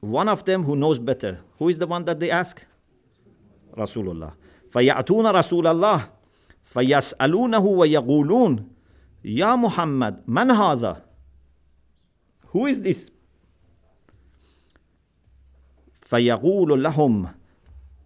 one 0.00 0.28
of 0.28 0.44
them 0.44 0.64
who 0.64 0.76
knows 0.76 0.98
better. 0.98 1.40
Who 1.58 1.68
is 1.68 1.78
the 1.78 1.86
one 1.86 2.04
that 2.04 2.20
they 2.20 2.30
ask? 2.30 2.64
Rasulullah. 3.76 4.32
فيأتون 4.70 5.26
رسول 5.26 5.66
الله 5.66 6.08
فيسألونه 6.70 7.58
ويقولون 7.58 8.68
يا 9.24 9.56
محمد 9.56 10.22
من 10.26 10.50
هذا؟ 10.50 11.02
Who 12.52 12.66
is 12.66 12.80
this? 12.80 13.10
فيقول 16.02 16.82
لهم 16.82 17.28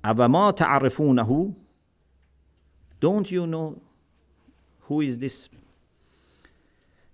أَوَمَا 0.04 0.50
تعرفونه 0.50 1.52
Don't 3.00 3.30
you 3.30 3.46
know 3.46 3.76
who 4.88 5.00
is 5.02 5.18
this 5.18 5.48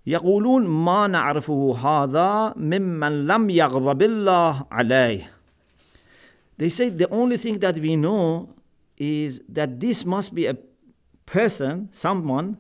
يقولون 0.06 0.66
ما 0.66 1.06
نعرفه 1.06 1.76
هذا 1.78 2.54
ممن 2.56 3.26
لم 3.26 3.50
يغضب 3.50 4.02
الله 4.02 4.66
عليه 4.70 5.30
They 6.58 6.68
say 6.68 6.90
the 6.90 7.08
only 7.10 7.36
thing 7.38 7.58
that 7.58 7.76
we 7.78 7.96
know 7.96 8.50
is 8.96 9.40
that 9.48 9.80
this 9.80 10.04
must 10.04 10.34
be 10.34 10.46
a 10.46 10.54
person, 11.29 11.89
someone 11.91 12.57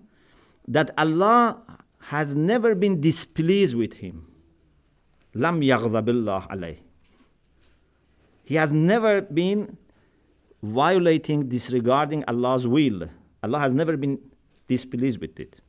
that 0.67 0.91
Allah 0.97 1.61
has 1.99 2.35
never 2.35 2.75
been 2.75 3.01
displeased 3.01 3.75
with 3.75 3.95
him. 3.95 4.27
لم 5.35 5.61
يغضب 5.61 6.09
الله 6.09 6.47
عليه. 6.49 6.77
He 8.43 8.55
has 8.55 8.71
never 8.71 9.21
been 9.21 9.77
violating, 10.61 11.49
disregarding 11.49 12.23
Allah's 12.27 12.67
will. 12.67 13.09
Allah 13.43 13.59
has 13.59 13.73
never 13.73 13.97
been 13.97 14.19
displeased 14.67 15.19
with 15.19 15.39
it. 15.39 15.61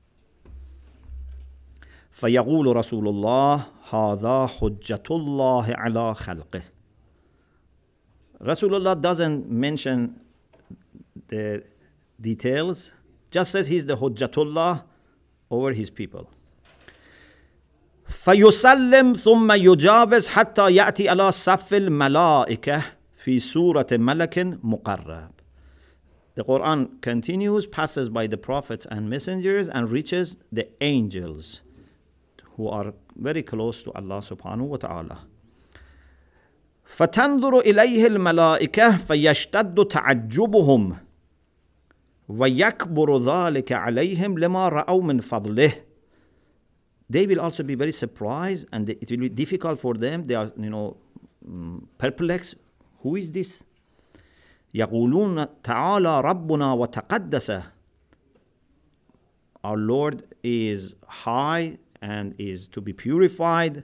فيقول 2.13 2.77
رسول 2.77 3.09
الله 3.09 3.67
هذا 3.91 4.47
حجة 4.47 5.03
الله 5.11 5.75
على 5.75 6.15
خلقه 6.15 6.63
Rasulullah 8.41 9.01
doesn't 9.01 9.51
mention 9.51 10.21
the 11.29 11.63
details, 12.21 12.93
just 13.31 13.53
says 13.53 13.67
he's 13.67 13.87
the 13.87 13.97
Hujjatullah 13.97 14.83
over 15.51 15.73
his 15.73 15.91
people. 15.91 16.29
فيسلم 18.09 19.15
ثم 19.15 19.53
يجاوز 19.53 20.29
حتى 20.29 20.75
يأتي 20.75 21.09
على 21.09 21.33
صف 21.33 21.75
الملائكة 21.75 22.83
في 23.17 23.39
سورة 23.39 23.87
ملك 23.93 24.59
مقرب. 24.65 25.31
The 26.35 26.45
Quran 26.45 27.01
continues, 27.01 27.67
passes 27.67 28.09
by 28.11 28.27
the 28.27 28.37
prophets 28.37 28.87
and 28.91 29.09
messengers, 29.09 29.69
and 29.69 29.91
reaches 29.91 30.37
the 30.53 30.69
angels 30.83 31.63
who 32.57 32.69
are 32.69 32.93
very 33.17 33.43
close 33.43 33.83
to 33.83 33.91
Allah 33.93 34.21
subhanahu 34.21 34.69
wa 34.69 34.77
ta'ala. 34.77 35.19
فتنظر 36.85 37.61
إليه 37.61 38.07
الملائكة 38.07 38.97
فيشتد 38.97 39.85
تعجبهم 39.85 40.97
ويكبر 42.30 43.18
ذلك 43.18 43.72
عليهم 43.72 44.40
لما 44.40 44.70
رأوا 44.70 45.02
من 45.04 45.22
فضله 45.22 45.74
they 47.10 47.28
will 47.28 47.42
also 47.42 47.64
be 47.64 47.76
very 47.76 47.92
surprised 47.92 48.68
and 48.72 48.90
it 48.90 49.12
will 49.12 49.18
be 49.18 49.30
difficult 49.30 49.80
for 49.80 49.94
them 49.96 50.24
they 50.24 50.36
are 50.36 50.52
you 50.58 50.70
know 50.70 50.98
mm, 51.48 51.84
perplexed 51.98 52.56
who 53.04 53.16
is 53.16 53.32
this 53.32 53.64
يقولون 54.74 55.48
تعالى 55.64 56.22
ربنا 56.22 56.74
وتقدس 56.74 57.62
our 59.64 59.78
Lord 59.78 60.24
is 60.44 60.96
high 61.08 61.78
and 62.02 62.34
is 62.40 62.68
to 62.70 62.82
be 62.82 62.94
purified 62.94 63.84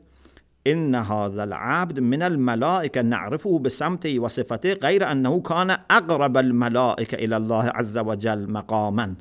إن 0.72 0.96
هذا 0.96 1.44
العبد 1.44 2.00
من 2.00 2.22
الملائكة 2.24 3.02
نعرفه 3.02 3.60
بسمته 3.60 4.20
وصفته 4.20 4.74
غير 4.74 5.12
أنه 5.12 5.42
كان 5.42 5.70
أقرب 5.92 6.38
الملائكة 6.38 7.16
إلى 7.16 7.38
الله 7.38 7.64
عز 7.76 7.98
وجل 7.98 8.52
مقاما 8.52 9.16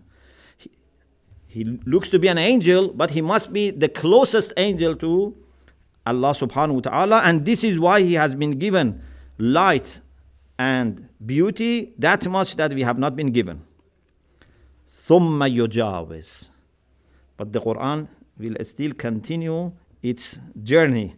He 1.48 1.64
looks 1.86 2.10
to 2.10 2.18
be 2.18 2.28
an 2.28 2.36
angel, 2.36 2.88
but 2.92 3.10
he 3.12 3.22
must 3.22 3.50
be 3.50 3.70
the 3.70 3.88
closest 3.88 4.52
angel 4.58 4.94
to 4.96 5.34
Allah 6.04 6.32
subhanahu 6.34 6.74
wa 6.74 6.80
ta'ala, 6.80 7.18
and 7.24 7.46
this 7.46 7.64
is 7.64 7.80
why 7.80 8.02
he 8.02 8.12
has 8.14 8.34
been 8.34 8.52
given 8.58 9.00
light 9.38 10.00
and 10.58 11.08
beauty 11.24 11.94
that 11.98 12.28
much 12.28 12.56
that 12.56 12.74
we 12.74 12.82
have 12.82 12.98
not 12.98 13.16
been 13.16 13.30
given. 13.32 13.62
ثم 15.08 15.42
يجاوز 15.44 16.50
But 17.38 17.52
the 17.52 17.60
Quran 17.60 18.08
will 18.38 18.56
still 18.62 18.92
continue 18.92 19.70
its 20.02 20.38
journey 20.62 21.16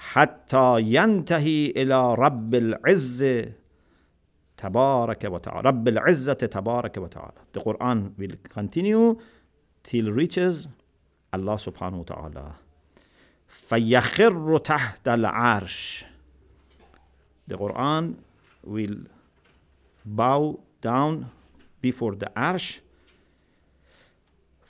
حتى 0.00 0.80
ينتهي 0.80 1.66
إلى 1.76 2.14
رب 2.14 2.54
العزة 2.54 3.52
تبارك 4.56 5.24
وتعالى 5.24 5.68
رب 5.68 5.88
العزة 5.88 6.32
تبارك 6.32 6.96
وتعالى 6.96 7.32
The 7.52 7.60
Quran 7.60 7.98
will 8.18 8.36
continue 8.48 9.16
till 9.82 10.10
reaches 10.10 10.68
Allah 11.32 11.56
subhanahu 11.56 11.98
wa 11.98 12.04
ta'ala 12.04 12.52
فيخر 13.48 14.58
تحت 14.58 15.08
العرش 15.08 16.04
The 17.46 17.56
Quran 17.56 18.14
will 18.64 18.96
bow 20.06 20.60
down 20.80 21.26
before 21.82 22.14
the 22.14 22.30
arsh 22.36 22.80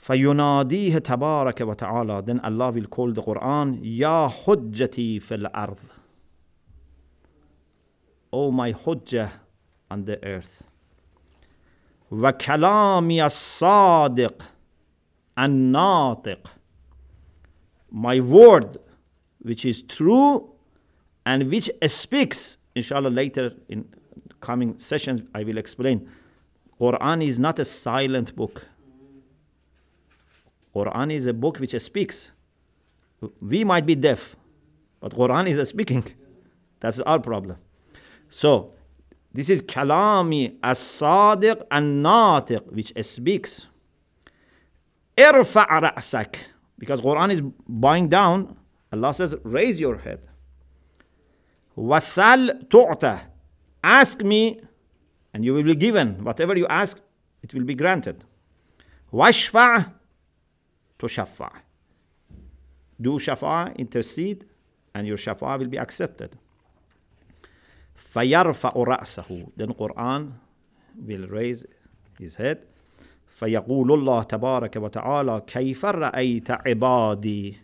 فيناديه 0.01 0.97
تبارك 0.97 1.61
وتعالى 1.61 2.23
then 2.25 2.39
Allah 2.39 2.71
will 2.71 2.87
call 2.87 3.13
the 3.13 3.21
Quran 3.21 3.79
يا 3.83 4.27
حجتي 4.27 5.19
في 5.19 5.35
الأرض 5.35 5.77
Oh 8.33 8.49
my 8.51 8.71
hujjah 8.73 9.29
on 9.91 10.05
the 10.05 10.17
earth 10.25 10.63
وكلامي 12.11 13.25
الصادق 13.25 14.43
الناطق 15.39 16.47
my 17.91 18.19
word 18.19 18.77
which 19.43 19.65
is 19.65 19.83
true 19.83 20.49
and 21.27 21.43
which 21.51 21.69
speaks 21.85 22.57
inshallah 22.75 23.09
later 23.09 23.53
in 23.69 23.85
coming 24.39 24.79
sessions 24.79 25.21
I 25.35 25.43
will 25.43 25.59
explain 25.59 26.09
Quran 26.79 27.23
is 27.23 27.37
not 27.37 27.59
a 27.59 27.65
silent 27.65 28.35
book 28.35 28.65
Quran 30.75 31.11
is 31.11 31.25
a 31.25 31.33
book 31.33 31.57
which 31.57 31.75
speaks. 31.81 32.31
We 33.41 33.63
might 33.63 33.85
be 33.85 33.95
deaf, 33.95 34.35
but 34.99 35.13
Quran 35.13 35.47
is 35.47 35.69
speaking. 35.69 36.03
That's 36.79 36.99
our 37.01 37.19
problem. 37.19 37.57
So, 38.29 38.73
this 39.33 39.49
is 39.49 39.61
kalami 39.61 40.57
as-sadiq 40.63 41.63
an-natiq, 41.69 42.71
which 42.71 42.93
speaks. 43.05 43.67
Irfa' 45.17 45.67
ra'sak. 45.67 46.35
Because 46.77 46.99
Quran 47.01 47.31
is 47.31 47.41
bowing 47.67 48.07
down, 48.07 48.57
Allah 48.91 49.13
says, 49.13 49.35
raise 49.43 49.79
your 49.79 49.97
head. 49.97 50.19
Wasal 51.77 52.67
tu'ta. 52.67 53.21
Ask 53.83 54.21
me, 54.23 54.59
and 55.33 55.45
you 55.45 55.53
will 55.53 55.63
be 55.63 55.75
given. 55.75 56.23
Whatever 56.23 56.57
you 56.57 56.67
ask, 56.67 56.99
it 57.43 57.53
will 57.53 57.63
be 57.63 57.75
granted. 57.75 58.23
Washfa' 59.13 59.93
تشفع. 61.00 61.50
Do 63.00 63.18
shafa, 63.18 63.76
intercede, 63.76 64.44
and 64.94 65.06
your 65.06 65.16
shafa 65.16 65.58
will 65.58 65.68
be 65.68 65.78
accepted. 65.78 66.36
فيرفع 67.94 68.72
رأسه 68.76 69.52
Then 69.56 69.72
Quran 69.74 70.32
will 70.96 71.26
raise 71.28 71.64
his 72.18 72.36
head. 72.36 72.58
فيقول 73.28 73.92
الله 73.92 74.22
تبارك 74.22 74.76
وتعالى 74.76 75.42
كيف 75.46 75.84
رأيت 75.84 76.50
عبادي 76.50 77.56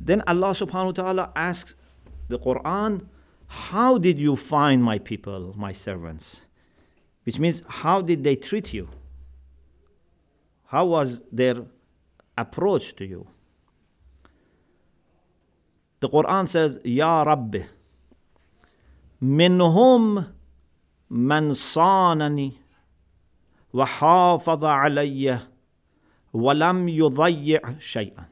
Then 0.00 0.22
Allah 0.26 0.50
subhanahu 0.50 0.86
wa 0.86 0.92
ta'ala 0.92 1.32
asks 1.36 1.74
the 2.28 2.38
Quran, 2.38 3.06
How 3.48 3.98
did 3.98 4.18
you 4.18 4.36
find 4.36 4.82
my 4.82 4.98
people, 4.98 5.52
my 5.56 5.72
servants? 5.72 6.42
Which 7.24 7.38
means, 7.38 7.62
how 7.68 8.00
did 8.00 8.24
they 8.24 8.36
treat 8.36 8.72
you? 8.72 8.88
How 10.72 10.86
was 10.86 11.22
their 11.32 11.64
approach 12.36 12.94
to 12.96 13.06
you? 13.06 13.26
The 16.00 16.08
Quran 16.08 16.46
says, 16.48 16.78
Ya 16.84 17.22
Rabbi, 17.22 17.64
منهم 19.22 20.24
من 21.10 21.52
صانني 21.54 22.52
وحافظ 23.72 24.64
علي 24.64 25.40
ولم 26.32 26.88
يضيع 26.88 27.78
شيئا. 27.78 28.24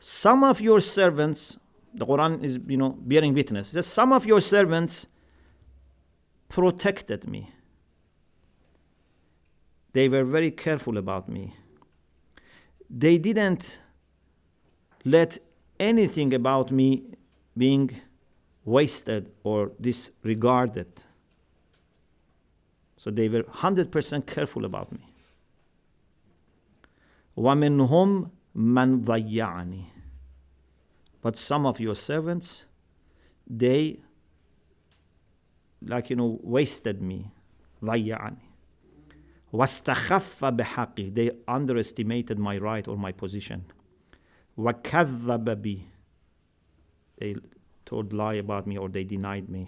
Some 0.00 0.44
of 0.44 0.60
your 0.60 0.80
servants, 0.80 1.58
the 1.94 2.06
Quran 2.06 2.42
is 2.42 2.58
you 2.66 2.76
know 2.76 2.90
bearing 2.90 3.34
witness. 3.34 3.68
Says, 3.68 3.86
some 3.86 4.12
of 4.12 4.26
your 4.26 4.40
servants 4.40 5.06
protected 6.48 7.28
me. 7.28 7.51
They 9.92 10.08
were 10.08 10.24
very 10.24 10.50
careful 10.50 10.98
about 10.98 11.28
me. 11.28 11.54
They 12.90 13.18
didn't 13.18 13.80
let 15.04 15.38
anything 15.80 16.34
about 16.34 16.70
me 16.70 17.04
being 17.56 17.90
wasted 18.64 19.30
or 19.42 19.72
disregarded. 19.80 21.02
So 22.96 23.10
they 23.10 23.28
were 23.28 23.44
100% 23.44 24.26
careful 24.26 24.64
about 24.64 24.92
me. 24.92 25.00
وَمِنْهُمْ 27.36 28.30
مَنْ 28.56 29.04
ضَيَّعَنِي 29.04 29.84
But 31.22 31.36
some 31.36 31.64
of 31.66 31.78
your 31.78 31.94
servants, 31.94 32.66
they, 33.48 34.00
like, 35.82 36.10
you 36.10 36.16
know, 36.16 36.40
wasted 36.42 37.00
me. 37.00 37.30
ضَيَّعَني 37.82 38.48
واستخف 39.52 40.44
بحقي 40.44 41.10
they 41.10 41.30
underestimated 41.48 42.38
my 42.38 42.58
right 42.58 42.88
or 42.88 42.96
my 42.96 43.12
position 43.12 43.58
وكذب 44.56 45.50
بي 45.62 45.82
they 47.20 47.34
told 47.84 48.12
lie 48.12 48.34
about 48.34 48.66
me 48.66 48.78
or 48.78 48.88
they 48.88 49.04
denied 49.04 49.48
me 49.48 49.66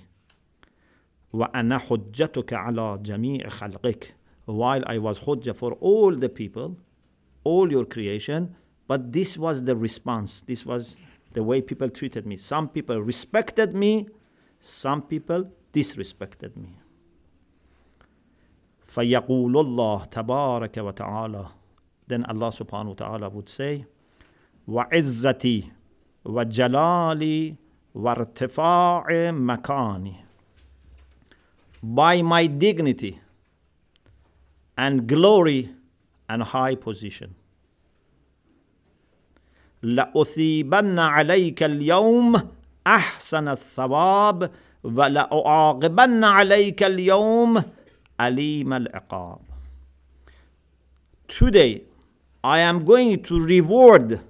وأنا 1.32 1.78
حجتك 1.78 2.52
على 2.52 2.98
جميع 3.02 3.48
خلقك 3.48 4.14
while 4.46 4.82
I 4.86 4.98
was 4.98 5.20
hujjah 5.20 5.54
for 5.54 5.72
all 5.80 6.14
the 6.16 6.28
people 6.28 6.76
all 7.44 7.70
your 7.70 7.84
creation 7.84 8.54
but 8.88 9.12
this 9.12 9.38
was 9.38 9.64
the 9.64 9.76
response 9.76 10.40
this 10.42 10.66
was 10.66 10.96
the 11.32 11.42
way 11.42 11.62
people 11.62 11.88
treated 11.88 12.26
me 12.26 12.36
some 12.36 12.68
people 12.68 13.00
respected 13.00 13.74
me 13.74 14.08
some 14.60 15.00
people 15.02 15.50
disrespected 15.72 16.56
me 16.56 16.76
فيقول 18.95 19.57
الله 19.57 20.05
تبارك 20.05 20.77
وتعالى 20.77 21.45
then 22.07 22.23
Allah 22.25 22.51
subhanahu 22.51 22.93
wa 22.95 22.99
ta'ala 23.03 23.29
would 23.29 23.49
say 23.49 23.83
وعزتي 24.67 25.71
وجلالي 26.25 27.55
وارتفاع 27.95 29.31
مكاني 29.31 30.15
by 31.83 32.21
my 32.21 32.47
dignity 32.47 33.19
and 34.77 35.07
glory 35.07 35.69
and 36.29 36.43
high 36.43 36.75
position. 36.75 37.35
لأثيبن 39.83 40.99
عليك 40.99 41.63
اليوم 41.63 42.49
أحسن 42.87 43.47
الثواب 43.47 44.51
ولأعاقبن 44.83 46.23
عليك 46.23 46.83
اليوم 46.83 47.63
alim 48.19 48.73
al-iqab. 48.73 49.41
Today, 51.27 51.83
I 52.43 52.59
am 52.59 52.85
going 52.85 53.23
to 53.23 53.39
reward 53.39 54.21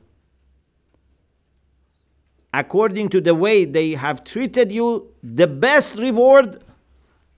according 2.54 3.10
to 3.10 3.20
the 3.20 3.36
way 3.36 3.66
they 3.66 3.92
have 3.92 4.24
treated 4.24 4.72
you 4.72 5.14
the 5.22 5.46
best 5.46 5.98
reward 6.00 6.64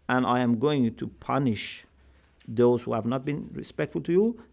and 0.08 0.26
I 0.26 0.42
am 0.42 0.60
going 0.60 0.94
to 0.94 1.08
punish 1.08 1.86
those 2.48 2.84
who 2.84 2.94
have 2.94 3.06
not 3.06 3.26
been 3.26 3.50
respectful 3.52 4.02
to 4.02 4.12
you 4.12 4.44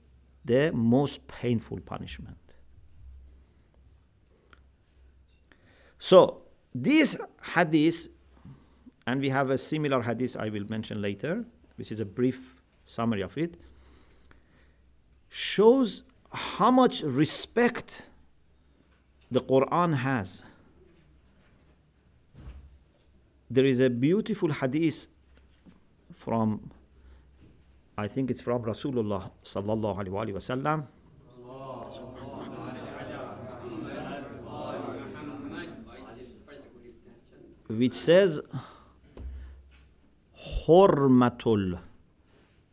the 0.44 0.72
most 0.72 1.26
painful 1.28 1.80
punishment. 1.80 2.37
So, 5.98 6.42
this 6.74 7.16
hadith, 7.54 8.09
and 9.07 9.20
we 9.20 9.28
have 9.28 9.50
a 9.50 9.59
similar 9.59 10.02
hadith 10.02 10.37
I 10.37 10.48
will 10.48 10.64
mention 10.68 11.00
later, 11.00 11.44
which 11.76 11.90
is 11.92 12.00
a 12.00 12.04
brief 12.04 12.56
summary 12.84 13.22
of 13.22 13.37
it, 13.37 13.56
shows 15.28 16.04
how 16.32 16.70
much 16.70 17.02
respect 17.02 18.02
the 19.30 19.40
Quran 19.40 19.94
has. 19.96 20.42
There 23.50 23.64
is 23.64 23.80
a 23.80 23.90
beautiful 23.90 24.50
hadith 24.52 25.08
from, 26.14 26.70
I 27.98 28.08
think 28.08 28.30
it's 28.30 28.40
from 28.40 28.62
Rasulullah 28.62 29.30
sallallahu 29.44 29.96
alaihi 29.98 30.32
wasallam. 30.32 30.87
Which 37.66 37.94
says, 37.94 38.40
حرمة 40.66 41.44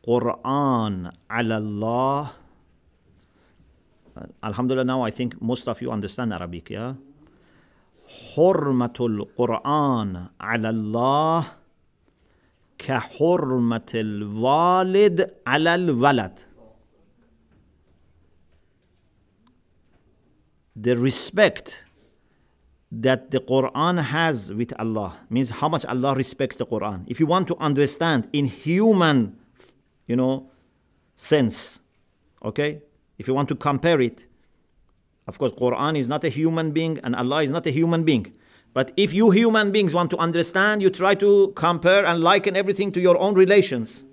القرآن 0.07 1.11
على 1.29 1.57
الله 1.57 2.29
Alhamdulillah, 4.43 4.83
now 4.83 5.01
I 5.03 5.09
think 5.09 5.41
most 5.41 5.67
of 5.67 5.81
you 5.81 5.89
understand 5.91 6.33
Arabic, 6.33 6.69
yeah? 6.69 6.95
حرمة 8.35 8.93
القرآن 8.99 10.25
على 10.41 10.69
الله 10.69 11.47
كحرمة 12.77 13.91
الوالد 13.95 15.31
على 15.47 15.75
الولد. 15.75 16.39
The 20.75 20.97
respect 20.97 21.85
that 22.91 23.31
the 23.31 23.39
Quran 23.39 24.03
has 24.03 24.51
with 24.51 24.73
Allah 24.77 25.17
means 25.29 25.49
how 25.49 25.69
much 25.69 25.85
Allah 25.85 26.13
respects 26.13 26.57
the 26.57 26.65
Quran. 26.65 27.05
If 27.07 27.19
you 27.19 27.25
want 27.25 27.47
to 27.47 27.57
understand 27.57 28.27
in 28.33 28.47
human, 28.47 29.37
you 30.07 30.17
know, 30.17 30.49
sense, 31.15 31.79
okay, 32.43 32.81
if 33.17 33.27
you 33.27 33.33
want 33.33 33.47
to 33.49 33.55
compare 33.55 34.01
it, 34.01 34.27
of 35.27 35.37
course, 35.39 35.53
Quran 35.53 35.97
is 35.97 36.09
not 36.09 36.23
a 36.25 36.29
human 36.29 36.71
being 36.71 36.99
and 37.03 37.15
Allah 37.15 37.43
is 37.43 37.51
not 37.51 37.65
a 37.65 37.71
human 37.71 38.03
being. 38.03 38.35
But 38.73 38.91
if 38.97 39.13
you 39.13 39.31
human 39.31 39.71
beings 39.71 39.93
want 39.93 40.11
to 40.11 40.17
understand, 40.17 40.81
you 40.81 40.89
try 40.89 41.15
to 41.15 41.53
compare 41.55 42.05
and 42.05 42.21
liken 42.21 42.55
everything 42.57 42.91
to 42.93 42.99
your 42.99 43.17
own 43.17 43.35
relations. 43.35 44.05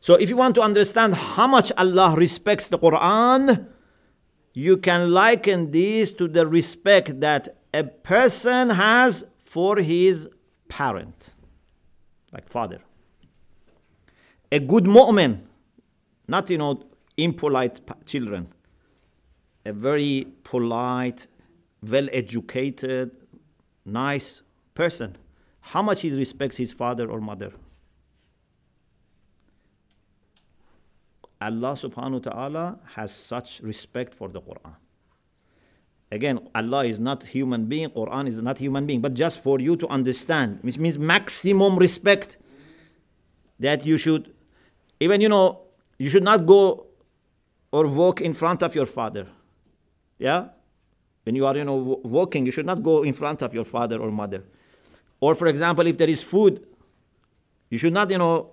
So 0.00 0.14
if 0.14 0.30
you 0.30 0.36
want 0.36 0.54
to 0.56 0.62
understand 0.62 1.14
how 1.14 1.46
much 1.46 1.70
Allah 1.76 2.14
respects 2.16 2.68
the 2.68 2.78
Quran, 2.78 3.68
you 4.54 4.78
can 4.78 5.12
liken 5.12 5.70
this 5.70 6.12
to 6.14 6.26
the 6.26 6.46
respect 6.46 7.20
that 7.20 7.59
a 7.72 7.84
person 7.84 8.70
has 8.70 9.24
for 9.38 9.76
his 9.76 10.28
parent, 10.68 11.34
like 12.32 12.48
father. 12.48 12.80
A 14.52 14.58
good 14.58 14.84
mu'min, 14.84 15.40
not 16.26 16.50
you 16.50 16.58
know 16.58 16.82
impolite 17.16 17.80
children. 18.06 18.48
A 19.64 19.72
very 19.72 20.26
polite, 20.42 21.26
well 21.88 22.08
educated, 22.12 23.10
nice 23.84 24.42
person. 24.74 25.16
How 25.60 25.82
much 25.82 26.02
he 26.02 26.10
respects 26.10 26.56
his 26.56 26.72
father 26.72 27.10
or 27.10 27.20
mother? 27.20 27.52
Allah 31.40 31.72
subhanahu 31.72 32.24
wa 32.24 32.30
ta'ala 32.30 32.78
has 32.94 33.14
such 33.14 33.60
respect 33.60 34.14
for 34.14 34.28
the 34.28 34.40
Quran. 34.40 34.74
Again, 36.12 36.48
Allah 36.54 36.84
is 36.84 36.98
not 36.98 37.22
human 37.22 37.66
being, 37.66 37.88
Quran 37.90 38.26
is 38.26 38.42
not 38.42 38.58
human 38.58 38.84
being, 38.84 39.00
but 39.00 39.14
just 39.14 39.42
for 39.42 39.60
you 39.60 39.76
to 39.76 39.86
understand, 39.88 40.58
which 40.62 40.76
means 40.76 40.98
maximum 40.98 41.76
respect 41.78 42.36
that 43.60 43.86
you 43.86 43.96
should, 43.96 44.34
even 44.98 45.20
you 45.20 45.28
know, 45.28 45.60
you 45.98 46.10
should 46.10 46.24
not 46.24 46.46
go 46.46 46.86
or 47.70 47.86
walk 47.86 48.20
in 48.20 48.34
front 48.34 48.62
of 48.62 48.74
your 48.74 48.86
father. 48.86 49.26
Yeah? 50.18 50.48
When 51.22 51.36
you 51.36 51.46
are, 51.46 51.56
you 51.56 51.64
know, 51.64 52.00
walking, 52.02 52.44
you 52.44 52.50
should 52.50 52.66
not 52.66 52.82
go 52.82 53.02
in 53.04 53.12
front 53.12 53.42
of 53.42 53.54
your 53.54 53.64
father 53.64 54.00
or 54.00 54.10
mother. 54.10 54.42
Or, 55.20 55.34
for 55.34 55.46
example, 55.46 55.86
if 55.86 55.96
there 55.96 56.08
is 56.08 56.22
food, 56.22 56.66
you 57.68 57.78
should 57.78 57.92
not, 57.92 58.10
you 58.10 58.18
know, 58.18 58.50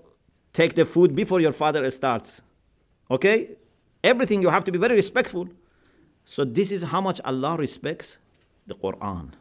take 0.54 0.76
the 0.76 0.86
food 0.86 1.16
before 1.16 1.40
your 1.40 1.54
father 1.54 1.90
starts. 1.90 2.42
Okay? 3.10 3.52
Everything 4.04 4.42
you 4.42 4.50
have 4.50 4.64
to 4.66 4.72
be 4.72 4.78
very 4.78 4.96
respectful. 4.96 5.48
So, 6.30 6.44
this 6.44 6.74
is 6.74 6.84
how 6.84 7.00
much 7.00 7.22
Allah 7.24 7.56
respects 7.56 8.18
the 8.68 8.76
Quran. 8.76 9.32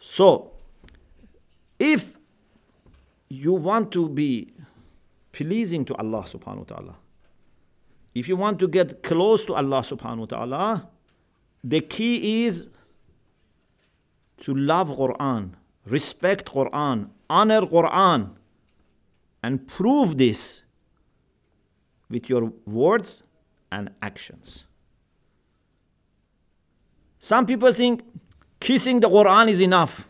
So, 0.00 0.50
if 1.78 2.18
you 3.28 3.52
want 3.52 3.92
to 3.92 4.08
be 4.08 4.52
pleasing 5.30 5.84
to 5.84 5.94
Allah 5.94 6.24
subhanahu 6.24 6.58
wa 6.58 6.64
ta'ala, 6.64 6.96
if 8.12 8.26
you 8.26 8.34
want 8.34 8.58
to 8.58 8.66
get 8.66 9.04
close 9.04 9.44
to 9.44 9.54
Allah 9.54 9.82
subhanahu 9.82 10.18
wa 10.18 10.24
ta'ala, 10.26 10.88
the 11.62 11.80
key 11.80 12.44
is 12.46 12.66
to 14.38 14.52
love 14.52 14.90
Quran, 14.96 15.52
respect 15.84 16.50
Quran, 16.50 17.10
honor 17.30 17.60
Quran, 17.60 18.30
and 19.44 19.64
prove 19.68 20.18
this 20.18 20.62
with 22.10 22.28
your 22.28 22.52
words 22.66 23.22
and 23.70 23.90
actions. 24.02 24.64
Some 27.26 27.44
people 27.44 27.72
think 27.72 28.04
kissing 28.60 29.00
the 29.00 29.08
Quran 29.08 29.48
is 29.48 29.58
enough. 29.58 30.08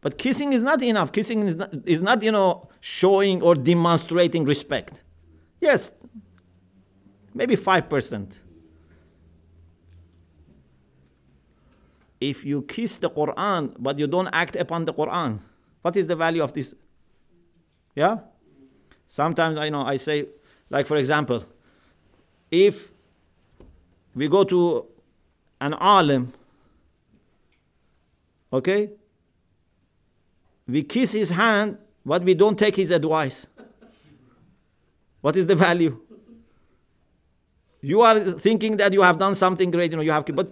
But 0.00 0.16
kissing 0.16 0.54
is 0.54 0.62
not 0.62 0.80
enough. 0.82 1.12
Kissing 1.12 1.42
is 1.42 1.56
not, 1.56 1.68
is 1.84 2.00
not, 2.00 2.22
you 2.22 2.32
know, 2.32 2.66
showing 2.80 3.42
or 3.42 3.54
demonstrating 3.54 4.46
respect. 4.46 5.02
Yes, 5.60 5.90
maybe 7.34 7.56
5%. 7.56 8.38
If 12.22 12.42
you 12.42 12.62
kiss 12.62 12.96
the 12.96 13.10
Quran 13.10 13.74
but 13.78 13.98
you 13.98 14.06
don't 14.06 14.28
act 14.32 14.56
upon 14.56 14.86
the 14.86 14.94
Quran, 14.94 15.40
what 15.82 15.94
is 15.94 16.06
the 16.06 16.16
value 16.16 16.42
of 16.42 16.54
this? 16.54 16.74
Yeah? 17.94 18.20
Sometimes 19.06 19.58
I 19.58 19.68
know 19.68 19.82
I 19.82 19.98
say, 19.98 20.28
like 20.70 20.86
for 20.86 20.96
example, 20.96 21.44
if 22.50 22.90
we 24.14 24.26
go 24.26 24.44
to 24.44 24.86
an 25.60 25.74
alim, 25.74 26.32
okay, 28.52 28.90
we 30.66 30.82
kiss 30.82 31.12
his 31.12 31.30
hand, 31.30 31.78
but 32.04 32.22
we 32.22 32.34
don't 32.34 32.58
take 32.58 32.76
his 32.76 32.90
advice. 32.90 33.46
What 35.20 35.36
is 35.36 35.46
the 35.46 35.56
value? 35.56 36.00
You 37.80 38.02
are 38.02 38.18
thinking 38.18 38.76
that 38.78 38.92
you 38.92 39.02
have 39.02 39.18
done 39.18 39.34
something 39.34 39.70
great, 39.70 39.90
you 39.90 39.96
know, 39.96 40.02
you 40.02 40.12
have, 40.12 40.26
but 40.26 40.50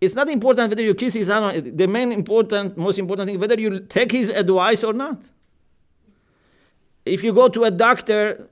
it's 0.00 0.14
not 0.14 0.28
important 0.28 0.70
whether 0.70 0.82
you 0.82 0.94
kiss 0.94 1.14
his 1.14 1.28
hand. 1.28 1.78
The 1.78 1.86
main 1.86 2.12
important, 2.12 2.76
most 2.76 2.98
important 2.98 3.28
thing, 3.28 3.38
whether 3.38 3.58
you 3.60 3.80
take 3.80 4.12
his 4.12 4.30
advice 4.30 4.82
or 4.82 4.92
not. 4.92 5.18
If 7.04 7.22
you 7.24 7.32
go 7.32 7.48
to 7.48 7.64
a 7.64 7.70
doctor, 7.70 8.48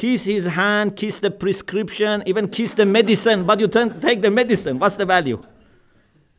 kiss 0.00 0.24
his 0.24 0.46
hand, 0.46 0.96
kiss 0.96 1.18
the 1.18 1.30
prescription, 1.30 2.22
even 2.24 2.48
kiss 2.48 2.72
the 2.72 2.86
medicine, 2.86 3.44
but 3.44 3.60
you 3.60 3.68
take 3.68 4.22
the 4.22 4.30
medicine, 4.30 4.78
what's 4.78 4.96
the 4.96 5.04
value? 5.04 5.38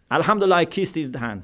Alhamdulillah, 0.10 0.56
I 0.56 0.66
kissed 0.66 0.96
his 0.96 1.14
hand. 1.16 1.44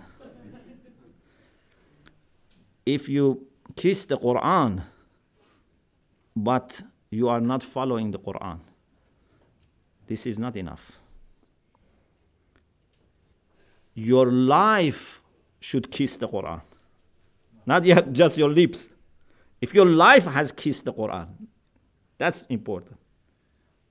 If 2.84 3.08
you 3.08 3.46
kiss 3.76 4.06
the 4.06 4.18
Quran, 4.18 4.82
but 6.36 6.82
you 7.12 7.30
are 7.30 7.40
not 7.40 7.62
following 7.62 8.10
the 8.10 8.18
Quran, 8.18 8.62
this 10.08 10.26
is 10.26 10.40
not 10.40 10.56
enough. 10.56 11.00
Your 13.94 14.32
life 14.32 15.22
should 15.60 15.92
kiss 15.92 16.18
the 16.18 16.28
Quran, 16.28 16.62
not 17.68 17.84
just 18.12 18.40
your 18.40 18.50
lips. 18.50 18.90
If 19.62 19.76
your 19.76 19.86
life 19.86 20.26
has 20.26 20.52
kissed 20.52 20.86
the 20.86 20.94
Quran, 20.94 21.28
that's 22.18 22.44
important. 22.44 22.98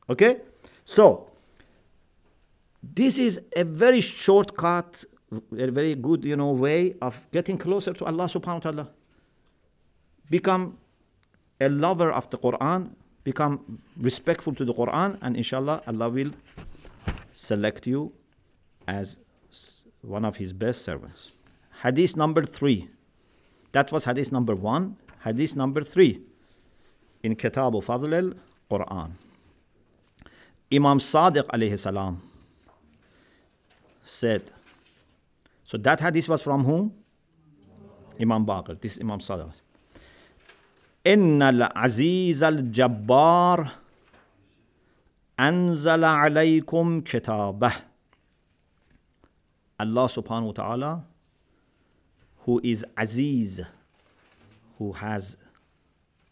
Okay? 0.09 0.41
So, 0.85 1.31
this 2.83 3.19
is 3.19 3.41
a 3.57 3.65
very 3.65 4.01
shortcut, 4.01 5.05
a 5.33 5.71
very 5.71 5.95
good, 5.95 6.25
you 6.25 6.37
know, 6.37 6.51
way 6.51 6.95
of 7.03 7.27
getting 7.33 7.59
closer 7.59 7.93
to 7.93 8.05
Allah 8.05 8.25
subhanahu 8.25 8.65
wa 8.65 8.71
ta'ala. 8.71 8.91
Become 10.31 10.79
a 11.61 11.69
lover 11.69 12.11
of 12.12 12.31
the 12.31 12.39
Quran, 12.39 12.91
become 13.25 13.81
respectful 13.97 14.55
to 14.55 14.65
the 14.65 14.75
Quran, 14.75 15.19
and 15.23 15.37
inshallah, 15.37 15.83
Allah 15.87 16.09
will 16.09 16.31
select 17.33 17.87
you 17.87 18.12
as 18.87 19.19
one 20.03 20.25
of 20.25 20.37
His 20.37 20.53
best 20.53 20.83
servants. 20.83 21.33
Hadith 21.83 22.17
number 22.17 22.43
three. 22.43 22.89
That 23.73 23.93
was 23.93 24.05
hadith 24.05 24.33
number 24.33 24.55
one. 24.55 24.97
Hadith 25.25 25.55
number 25.57 25.83
three 25.83 26.23
Kitab 27.22 27.72
Fadl 27.83 28.14
al 28.14 28.35
Quran. 28.70 29.11
Imam 30.70 30.98
Sadiq 30.98 31.46
alayhi 31.46 31.79
salam 31.79 32.20
said, 34.05 34.42
so 35.64 35.76
that 35.79 36.00
hadith 36.00 36.29
was 36.29 36.42
from 36.42 36.64
whom? 36.64 36.92
Imam 38.20 38.44
Baqir. 38.46 38.81
This 38.81 38.92
is 38.96 39.00
Imam 39.00 39.20
Sadiq. 39.20 39.52
إن 41.07 41.42
العزيز 41.42 42.42
الجبار 42.42 43.68
أنزل 45.40 46.05
عليكم 46.05 47.00
كتابه 47.00 47.72
Allah 49.79 50.09
subhanahu 50.09 50.46
wa 50.46 50.52
ta'ala 50.52 51.05
who 52.44 52.61
is 52.64 52.85
Aziz 52.96 53.61
who 54.79 54.92
has 54.92 55.37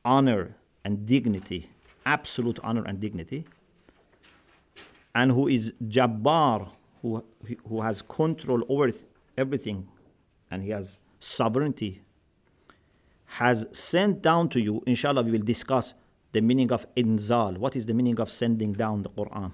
honor 0.04 0.56
and 0.83 1.05
dignity 1.05 1.69
absolute 2.05 2.59
honor 2.63 2.83
and 2.85 2.99
dignity 2.99 3.45
and 5.15 5.31
who 5.31 5.47
is 5.47 5.73
Jabbar 5.87 6.69
who, 7.01 7.23
who 7.67 7.81
has 7.81 8.01
control 8.01 8.63
over 8.69 8.91
everything 9.37 9.87
and 10.51 10.63
he 10.63 10.69
has 10.69 10.97
sovereignty 11.19 12.01
has 13.25 13.65
sent 13.71 14.21
down 14.21 14.49
to 14.49 14.59
you 14.59 14.81
inshallah 14.85 15.21
we 15.23 15.31
will 15.31 15.39
discuss 15.39 15.93
the 16.31 16.41
meaning 16.41 16.71
of 16.71 16.85
inzal 16.95 17.57
what 17.57 17.75
is 17.75 17.85
the 17.85 17.93
meaning 17.93 18.19
of 18.19 18.29
sending 18.29 18.73
down 18.73 19.03
the 19.03 19.09
quran 19.09 19.51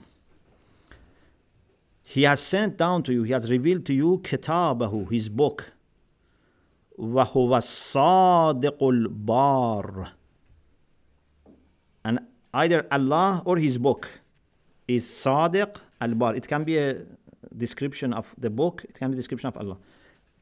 he 2.03 2.23
has 2.23 2.39
sent 2.39 2.77
down 2.77 3.03
to 3.03 3.11
you 3.13 3.23
he 3.23 3.33
has 3.33 3.51
revealed 3.51 3.85
to 3.85 3.93
you 3.93 4.19
kitabahu 4.19 5.09
his 5.11 5.29
book 5.29 5.71
وهو 6.97 7.57
الصادق 7.57 8.83
البار 8.83 10.07
and 10.07 10.13
either 12.53 12.85
Allah 12.91 13.41
or 13.45 13.57
his 13.57 13.77
book 13.77 14.07
is 14.87 15.05
Sadiq 15.05 15.77
al-Bar 16.01 16.35
it 16.35 16.47
can 16.47 16.63
be 16.63 16.77
a 16.77 17.01
description 17.55 18.13
of 18.13 18.33
the 18.37 18.49
book 18.49 18.85
it 18.87 18.95
can 18.95 19.11
be 19.11 19.15
a 19.15 19.17
description 19.17 19.47
of 19.47 19.57
Allah 19.57 19.77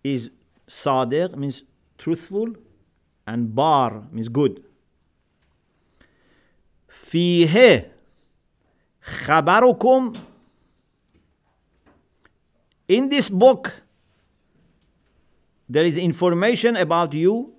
is 0.03 0.31
Sadiq 0.67 1.35
means 1.35 1.63
truthful 1.97 2.55
and 3.27 3.53
Bar 3.55 4.03
means 4.11 4.29
good 4.29 4.63
فيه 6.89 7.91
خبركم 9.01 10.13
in 12.87 13.09
this 13.09 13.29
book 13.29 13.81
there 15.69 15.85
is 15.85 15.97
information 15.97 16.75
about 16.77 17.13
you 17.13 17.53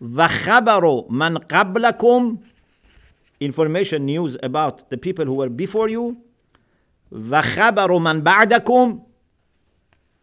وخبر 0.00 1.06
من 1.10 1.38
قبلكم 1.38 2.38
information 3.40 4.06
news 4.06 4.36
about 4.42 4.90
the 4.90 4.96
people 4.96 5.24
who 5.24 5.34
were 5.34 5.48
before 5.50 5.88
you 5.88 6.16
وخبر 7.12 7.98
من 7.98 8.20
بعدكم 8.20 9.02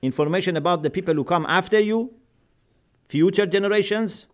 information 0.03 0.55
about 0.57 0.81
the 0.83 0.89
people 0.89 1.13
who 1.13 1.23
come 1.23 1.45
after 1.45 1.79
you 1.79 2.09
future 3.09 3.45
generations 3.45 4.25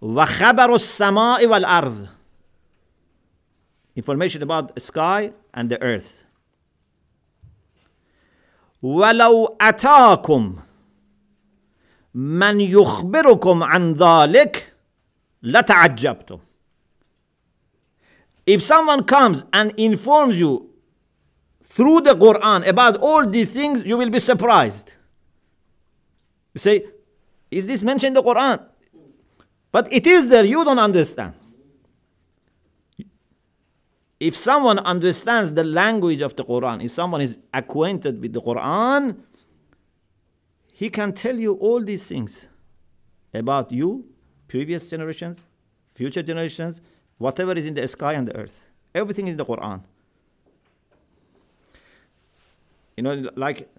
وخبر 0.00 0.74
السماء 0.74 1.46
والأرض 1.46 2.08
information 3.96 4.42
about 4.42 4.74
the 4.74 4.80
sky 4.80 5.32
and 5.54 5.68
the 5.68 5.80
earth 5.82 6.24
ولو 8.82 9.56
أتاكم 9.60 10.56
من 12.14 12.60
يخبركم 12.60 13.62
عن 13.62 13.92
ذلك 13.92 14.72
لتعجبتم 15.42 16.38
if 18.47 18.61
someone 18.61 19.03
comes 19.03 19.43
and 19.51 19.73
informs 19.77 20.39
you 20.39 20.69
through 21.61 22.01
the 22.01 22.15
Quran 22.15 22.65
about 22.65 22.95
all 22.97 23.27
these 23.27 23.51
things, 23.51 23.83
you 23.85 23.97
will 23.97 24.09
be 24.09 24.19
surprised. 24.19 24.93
You 26.53 26.59
say, 26.59 26.85
Is 27.51 27.67
this 27.67 27.83
mentioned 27.83 28.17
in 28.17 28.23
the 28.23 28.23
Quran? 28.23 28.65
But 29.71 29.91
it 29.91 30.07
is 30.07 30.29
there, 30.29 30.45
you 30.45 30.63
don't 30.63 30.79
understand. 30.79 31.33
If 34.19 34.35
someone 34.35 34.79
understands 34.79 35.51
the 35.51 35.65
language 35.65 36.21
of 36.21 36.35
the 36.35 36.43
Quran, 36.43 36.83
if 36.83 36.91
someone 36.91 37.21
is 37.21 37.37
acquainted 37.53 38.19
with 38.21 38.33
the 38.33 38.41
Quran, 38.41 39.17
he 40.71 40.89
can 40.89 41.11
tell 41.11 41.35
you 41.35 41.53
all 41.55 41.83
these 41.83 42.07
things 42.07 42.47
about 43.33 43.71
you, 43.71 44.05
previous 44.47 44.89
generations, 44.89 45.41
future 45.93 46.23
generations, 46.23 46.81
whatever 47.17 47.53
is 47.53 47.65
in 47.65 47.73
the 47.73 47.87
sky 47.87 48.13
and 48.13 48.27
the 48.27 48.35
earth. 48.35 48.65
Everything 48.93 49.27
is 49.27 49.33
in 49.33 49.37
the 49.37 49.45
Quran. 49.45 49.81
You 52.95 53.03
know, 53.03 53.29
like 53.35 53.69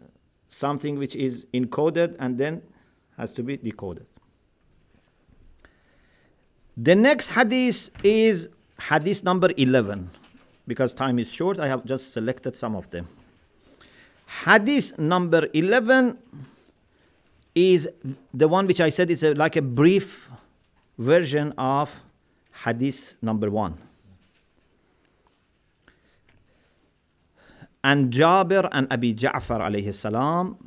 something 0.49 0.99
which 0.99 1.17
is 1.17 1.47
encoded 1.53 2.17
and 2.19 2.39
then 2.39 2.63
has 3.17 3.33
to 3.33 3.43
be 3.43 3.57
decoded. 3.57 4.07
The 6.77 6.95
next 6.95 7.29
hadith 7.29 7.91
is 8.05 8.49
hadith 8.81 9.25
number 9.25 9.51
11. 9.57 10.11
Because 10.67 10.93
time 10.93 11.19
is 11.19 11.33
short, 11.33 11.59
I 11.59 11.67
have 11.67 11.85
just 11.85 12.13
selected 12.13 12.57
some 12.57 12.77
of 12.77 12.89
them. 12.91 13.09
Hadith 14.45 14.99
number 14.99 15.49
11 15.53 16.19
is 17.55 17.89
the 18.33 18.47
one 18.47 18.67
which 18.67 18.81
I 18.81 18.91
said 18.91 19.11
is 19.11 19.25
a, 19.25 19.35
like 19.35 19.57
a 19.57 19.63
brief 19.63 20.31
version 20.99 21.53
of 21.57 22.03
hadith 22.64 23.16
number 23.22 23.50
1. 23.50 23.78
And 27.84 28.14
Jabir 28.14 28.70
and 28.72 28.88
Abi 28.90 29.14
Ja'far 29.14 29.60
alayhi 29.60 29.94
salam, 29.94 30.58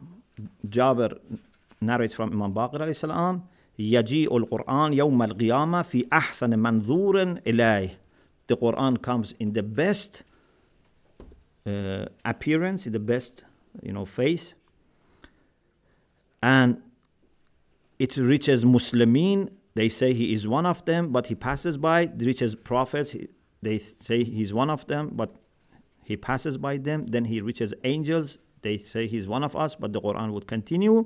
Jabir 0.68 1.18
narrates 1.80 2.14
from 2.14 2.32
Imam 2.32 2.52
Baqir 2.52 2.80
alayhi 2.80 2.96
salam, 2.96 3.48
يجيء 3.78 4.36
القرآن 4.36 4.92
يوم 4.92 5.22
القيامة 5.22 5.82
في 5.82 6.06
أحسن 6.12 6.58
منظور 6.58 7.22
إليه. 7.46 7.98
The 8.48 8.56
Quran 8.56 9.02
comes 9.02 9.34
in 9.38 9.52
the 9.52 9.62
best 9.62 10.22
uh, 11.66 12.06
appearance, 12.24 12.86
in 12.86 12.92
the 12.92 13.00
best, 13.00 13.44
you 13.82 13.92
know, 13.92 14.04
face, 14.04 14.54
and 16.42 16.80
it 17.98 18.16
reaches 18.16 18.64
Muslimin. 18.64 19.50
They 19.74 19.88
say 19.88 20.14
he 20.14 20.32
is 20.32 20.48
one 20.48 20.66
of 20.66 20.84
them, 20.84 21.12
but 21.12 21.26
he 21.26 21.34
passes 21.34 21.76
by. 21.76 22.02
It 22.02 22.20
reaches 22.20 22.54
prophets. 22.54 23.14
They 23.62 23.78
say 23.78 24.24
he's 24.24 24.54
one 24.54 24.70
of 24.70 24.86
them, 24.86 25.10
but 25.12 25.36
he 26.02 26.16
passes 26.16 26.56
by 26.56 26.78
them. 26.78 27.06
Then 27.06 27.26
he 27.26 27.40
reaches 27.40 27.74
angels. 27.84 28.38
They 28.62 28.78
say 28.78 29.06
he's 29.06 29.28
one 29.28 29.44
of 29.44 29.54
us, 29.54 29.74
but 29.76 29.92
the 29.92 30.00
Quran 30.00 30.32
would 30.32 30.46
continue. 30.46 31.04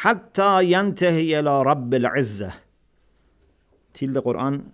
حتى 0.00 0.64
ينتهي 0.70 1.40
إلى 1.40 1.62
رب 1.62 1.94
العزة 1.94 2.52
till 3.92 4.12
the 4.12 4.22
Quran 4.22 4.72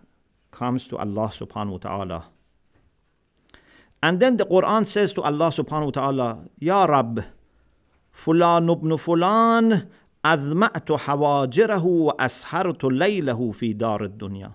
comes 0.50 0.88
to 0.88 0.96
Allah 0.96 1.28
subhanahu 1.28 1.72
wa 1.72 1.78
ta'ala. 1.78 2.24
And 4.02 4.18
then 4.18 4.36
the 4.38 4.46
Quran 4.46 4.86
says 4.86 5.12
to 5.14 5.22
Allah 5.22 5.50
subhanahu 5.50 5.86
wa 5.86 5.90
ta'ala, 5.90 6.48
Ya 6.58 6.84
Rabb, 6.86 7.24
فلان 8.14 8.68
ابن 8.68 8.96
فلان 8.96 9.88
أذمأت 10.24 10.92
حواجره 10.92 11.84
وأسهرت 11.86 12.84
ليله 12.84 13.52
في 13.52 13.72
دار 13.72 14.04
الدنيا. 14.04 14.52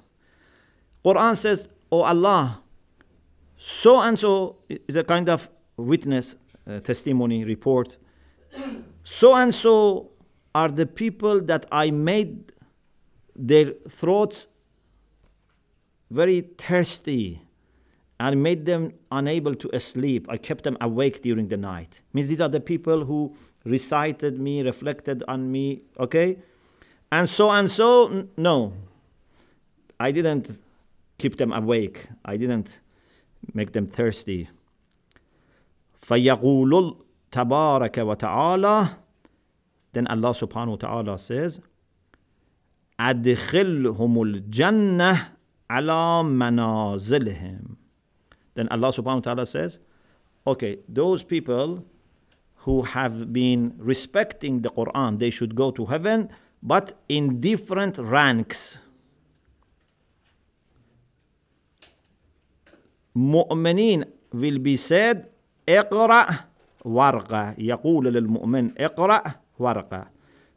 Quran 1.03 1.35
says, 1.35 1.67
Oh 1.91 2.01
Allah, 2.01 2.61
so 3.57 3.99
and 4.01 4.17
so 4.17 4.57
is 4.69 4.95
a 4.95 5.03
kind 5.03 5.29
of 5.29 5.49
witness, 5.77 6.35
uh, 6.67 6.79
testimony, 6.79 7.43
report. 7.43 7.97
So 9.03 9.35
and 9.35 9.53
so 9.53 10.11
are 10.53 10.69
the 10.69 10.85
people 10.85 11.41
that 11.41 11.65
I 11.71 11.91
made 11.91 12.51
their 13.35 13.73
throats 13.89 14.47
very 16.09 16.41
thirsty 16.57 17.41
and 18.19 18.41
made 18.41 18.65
them 18.65 18.93
unable 19.11 19.53
to 19.55 19.79
sleep. 19.79 20.27
I 20.29 20.37
kept 20.37 20.63
them 20.63 20.77
awake 20.79 21.21
during 21.21 21.49
the 21.49 21.57
night. 21.57 22.01
Means 22.13 22.29
these 22.29 22.41
are 22.41 22.49
the 22.49 22.61
people 22.61 23.03
who 23.03 23.35
recited 23.63 24.39
me, 24.39 24.61
reflected 24.61 25.23
on 25.27 25.51
me, 25.51 25.81
okay? 25.99 26.37
And 27.11 27.29
so 27.29 27.49
and 27.49 27.69
so, 27.69 28.27
no. 28.37 28.73
I 29.99 30.11
didn't 30.11 30.51
keep 31.17 31.37
them 31.37 31.53
awake. 31.53 32.07
I 32.23 32.37
didn't 32.37 32.79
make 33.53 33.71
them 33.71 33.87
thirsty. 33.87 34.49
فَيَقُولُ 35.99 36.97
تَبَارَكَ 37.31 37.91
وَتَعَالَى 37.91 38.97
Then 39.93 40.07
Allah 40.07 40.29
subhanahu 40.29 40.69
wa 40.69 40.75
ta'ala 40.75 41.17
says, 41.17 41.59
أَدْخِلْهُمُ 42.99 43.95
الْجَنَّةِ 43.97 45.27
عَلَى 45.69 46.25
مَنَازِلِهِمْ 46.25 47.75
Then 48.53 48.67
Allah 48.69 48.89
subhanahu 48.89 49.15
wa 49.15 49.19
ta'ala 49.19 49.45
says, 49.45 49.79
okay, 50.45 50.79
those 50.87 51.23
people 51.23 51.83
who 52.65 52.81
have 52.81 53.31
been 53.31 53.73
respecting 53.77 54.61
the 54.61 54.69
Quran, 54.69 55.19
they 55.19 55.29
should 55.29 55.55
go 55.55 55.69
to 55.71 55.85
heaven, 55.85 56.29
but 56.63 56.93
in 57.07 57.39
different 57.39 57.97
ranks. 57.97 58.77
مؤمنين 63.15 64.05
will 64.33 64.59
be 64.59 64.75
said 64.75 65.27
اقرأ 65.69 66.27
ورقة 66.85 67.55
يقول 67.57 68.05
للمؤمن 68.05 68.71
اقرأ 68.77 69.23
ورقة 69.59 70.07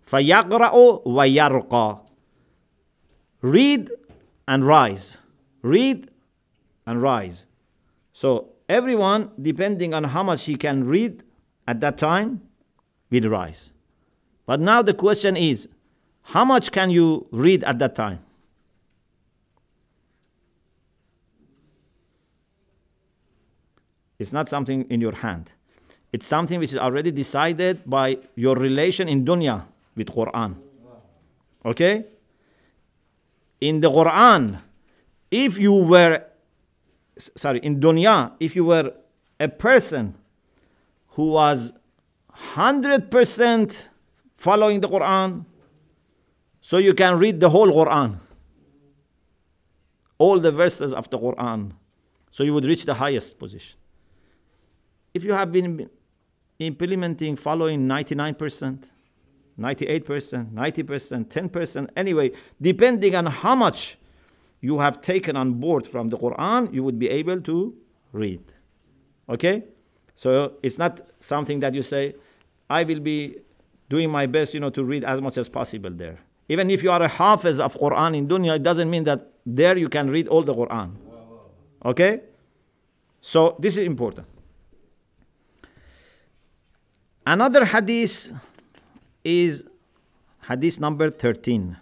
فيقرأ 0.03 0.73
ويرقى 1.07 2.01
read 3.43 3.91
and 4.49 4.65
rise 4.67 5.17
read 5.63 6.11
and 6.87 7.01
rise 7.03 7.45
so 8.13 8.49
everyone 8.69 9.31
depending 9.41 9.95
on 9.95 10.05
how 10.05 10.23
much 10.23 10.45
he 10.47 10.57
can 10.57 10.83
read 10.85 11.23
at 11.68 11.80
that 11.80 11.98
time 11.98 12.42
will 13.10 13.30
rise 13.30 13.72
but 14.46 14.60
now 14.60 14.82
the 14.82 14.94
question 14.94 15.38
is 15.38 15.68
how 16.24 16.46
much 16.46 16.72
can 16.72 16.90
you 16.90 17.28
read 17.32 17.64
at 17.64 17.80
that 17.80 17.96
time 17.96 18.20
It's 24.24 24.32
not 24.32 24.48
something 24.48 24.86
in 24.90 25.02
your 25.02 25.16
hand. 25.16 25.52
It's 26.14 26.26
something 26.26 26.58
which 26.58 26.72
is 26.72 26.78
already 26.78 27.12
decided 27.12 27.82
by 27.86 28.20
your 28.36 28.56
relation 28.56 29.10
in 29.10 29.26
dunya 29.26 29.66
with 29.98 30.08
Quran. 30.08 30.56
Okay? 31.66 32.06
In 33.60 33.82
the 33.82 33.90
Quran, 33.90 34.62
if 35.30 35.60
you 35.60 35.74
were, 35.74 36.24
sorry, 37.18 37.60
in 37.60 37.82
dunya, 37.82 38.32
if 38.40 38.56
you 38.56 38.64
were 38.64 38.94
a 39.42 39.50
person 39.50 40.16
who 41.14 41.32
was 41.32 41.74
100% 42.56 43.88
following 44.36 44.82
the 44.82 44.88
Quran, 44.88 45.46
so 46.62 46.78
you 46.78 46.94
can 46.94 47.18
read 47.20 47.40
the 47.40 47.50
whole 47.50 47.68
Quran, 47.68 48.18
all 50.18 50.40
the 50.40 50.52
verses 50.52 50.94
of 50.94 51.10
the 51.10 51.20
Quran, 51.20 51.72
so 52.32 52.44
you 52.44 52.54
would 52.54 52.66
reach 52.66 52.86
the 52.86 52.94
highest 52.94 53.40
position 53.40 53.78
if 55.14 55.24
you 55.24 55.34
have 55.34 55.52
been 55.52 55.90
implementing 56.60 57.36
following 57.36 57.88
99%, 57.88 58.92
98%, 59.60 60.54
90%, 60.54 61.26
10%, 61.26 61.90
anyway, 61.96 62.32
depending 62.62 63.16
on 63.16 63.28
how 63.28 63.56
much 63.56 63.98
you 64.62 64.80
have 64.80 65.02
taken 65.02 65.36
on 65.36 65.54
board 65.54 65.86
from 65.86 66.10
the 66.10 66.18
Quran, 66.18 66.74
you 66.74 66.84
would 66.84 66.98
be 66.98 67.10
able 67.10 67.40
to 67.42 67.76
read. 68.12 68.42
Okay? 69.30 69.64
So 70.16 70.54
it's 70.62 70.78
not 70.78 71.02
something 71.20 71.60
that 71.62 71.74
you 71.74 71.84
say, 71.84 72.16
I 72.70 72.84
will 72.84 73.00
be 73.00 73.38
doing 73.90 74.10
my 74.10 74.26
best, 74.26 74.54
you 74.54 74.60
know, 74.60 74.70
to 74.72 74.84
read 74.84 75.04
as 75.04 75.22
much 75.22 75.38
as 75.38 75.50
possible 75.50 75.90
there. 75.90 76.20
Even 76.50 76.70
if 76.70 76.84
you 76.84 76.92
are 76.92 77.02
a 77.02 77.08
hafiz 77.08 77.60
of 77.60 77.76
Quran 77.76 78.18
in 78.18 78.28
dunya, 78.28 78.56
it 78.56 78.64
doesn't 78.64 78.90
mean 78.90 79.04
that 79.06 79.32
there 79.46 79.78
you 79.78 79.90
can 79.90 80.10
read 80.10 80.28
all 80.28 80.44
the 80.44 80.54
Quran. 80.54 80.96
Okay? 81.86 82.22
So 83.22 83.56
this 83.60 83.78
is 83.78 83.86
important. 83.86 84.28
Another 87.26 87.64
hadith 87.64 88.34
is 89.24 89.64
hadith 90.48 90.80
number 90.80 91.10
13. 91.10 91.78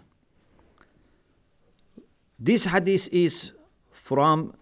This 2.38 2.64
hadith 2.64 3.08
is 3.12 3.52
from 3.90 4.54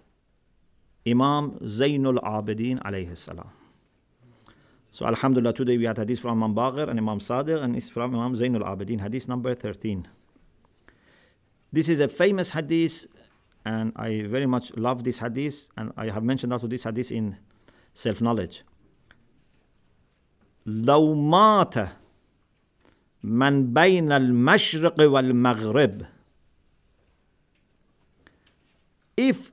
Imam 1.07 1.53
Zainul 1.61 2.19
Abidin 2.23 2.83
alayhi 2.83 3.17
salam. 3.17 3.49
So 4.92 5.06
Alhamdulillah, 5.06 5.54
today 5.54 5.78
we 5.78 5.86
had 5.86 5.98
hadith 5.98 6.20
from 6.20 6.42
Imam 6.42 6.56
Baqir 6.56 6.88
and 6.88 6.98
Imam 6.98 7.20
Sadiq 7.20 7.62
and 7.62 7.76
it's 7.76 7.90
from 7.90 8.16
Imam 8.16 8.36
Zainul 8.38 8.64
Abidin, 8.64 9.02
hadith 9.02 9.28
number 9.28 9.54
13. 9.54 10.08
This 11.74 11.90
is 11.90 12.00
a 12.00 12.08
famous 12.08 12.52
hadith 12.52 13.06
and 13.66 13.92
I 13.98 14.22
very 14.22 14.46
much 14.46 14.74
love 14.78 15.04
this 15.04 15.20
hadith 15.20 15.70
and 15.76 15.92
I 15.98 16.10
have 16.10 16.24
mentioned 16.24 16.54
also 16.54 16.68
this 16.68 16.84
hadith 16.86 17.12
in 17.12 17.38
self-knowledge. 17.94 18.64
لو 20.66 21.14
مات 21.14 21.90
من 23.24 23.74
بين 23.74 24.12
المشرق 24.12 25.02
والمغرب 25.02 26.06
if 29.18 29.52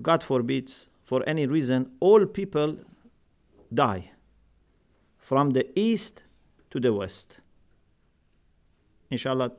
God 0.00 0.22
forbids 0.22 0.88
for 1.02 1.22
any 1.26 1.46
reason 1.46 1.90
all 2.00 2.26
people 2.26 2.76
die 3.72 4.12
from 5.26 5.50
the 5.50 5.66
east 5.78 6.22
to 6.70 6.80
the 6.80 6.92
west 6.92 7.40
inshallah 9.10 9.52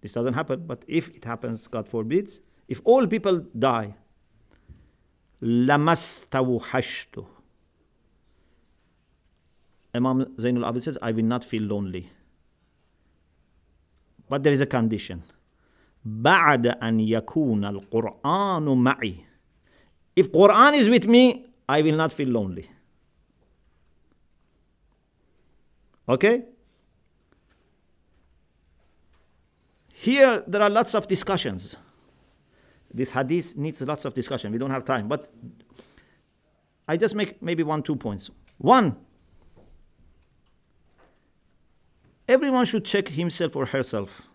this 0.00 0.12
doesn't 0.12 0.34
happen 0.34 0.64
but 0.66 0.84
if 0.86 1.14
it 1.14 1.24
happens 1.24 1.66
God 1.68 1.88
forbids 1.88 2.40
if 2.68 2.80
all 2.84 3.06
people 3.06 3.38
die 3.58 3.94
لمستوحشته 5.42 7.26
Imam 9.94 10.24
Zainul 10.36 10.64
Abid 10.64 10.82
says, 10.82 10.98
I 11.00 11.12
will 11.12 11.24
not 11.24 11.44
feel 11.44 11.62
lonely. 11.62 12.10
But 14.28 14.42
there 14.42 14.52
is 14.52 14.60
a 14.60 14.66
condition. 14.66 15.22
بعد 16.04 16.66
أن 16.66 17.00
يكون 17.00 17.64
القرآن 17.64 18.82
معي. 18.84 19.16
If 20.16 20.32
Quran 20.32 20.74
is 20.74 20.88
with 20.88 21.06
me, 21.06 21.46
I 21.68 21.82
will 21.82 21.96
not 21.96 22.12
feel 22.12 22.28
lonely. 22.28 22.68
Okay? 26.09 26.43
Here 29.93 30.43
there 30.47 30.61
are 30.61 30.69
lots 30.69 30.95
of 30.95 31.07
discussions. 31.07 31.77
This 32.93 33.11
hadith 33.11 33.55
needs 33.55 33.81
lots 33.81 34.03
of 34.05 34.13
discussion. 34.13 34.51
We 34.51 34.57
don't 34.57 34.71
have 34.71 34.83
time, 34.83 35.07
but 35.07 35.31
I 36.87 36.97
just 36.97 37.15
make 37.15 37.41
maybe 37.41 37.63
one, 37.63 37.83
two 37.83 37.95
points. 37.95 38.31
One, 38.57 38.97
Everyone 42.29 42.63
should 42.63 42.85
check 42.85 43.07
himself 43.07 43.55
or 43.55 43.65
herself. 43.65 44.29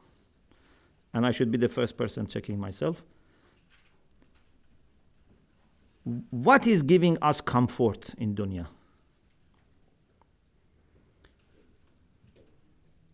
And 1.14 1.24
I 1.24 1.30
should 1.30 1.52
be 1.52 1.58
the 1.58 1.68
first 1.68 1.96
person 1.96 2.26
checking 2.26 2.58
myself. 2.58 3.04
What 6.30 6.66
is 6.66 6.82
giving 6.82 7.16
us 7.22 7.40
comfort 7.40 8.12
in 8.18 8.34
dunya? 8.34 8.66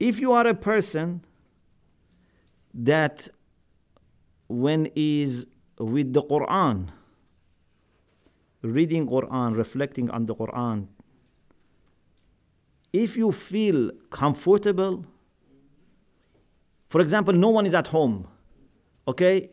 If 0.00 0.18
you 0.18 0.32
are 0.32 0.46
a 0.46 0.54
person 0.54 1.22
that 2.72 3.28
when 4.48 4.90
is 4.96 5.46
with 5.78 6.14
the 6.14 6.22
Quran, 6.22 6.88
reading 8.62 9.06
Quran, 9.06 9.54
reflecting 9.56 10.10
on 10.10 10.24
the 10.24 10.34
Quran, 10.34 10.88
if 12.92 13.16
you 13.16 13.30
feel 13.30 13.90
comfortable, 14.08 15.04
for 16.88 17.02
example, 17.02 17.34
no 17.34 17.50
one 17.50 17.66
is 17.66 17.74
at 17.74 17.88
home, 17.88 18.26
okay? 19.06 19.50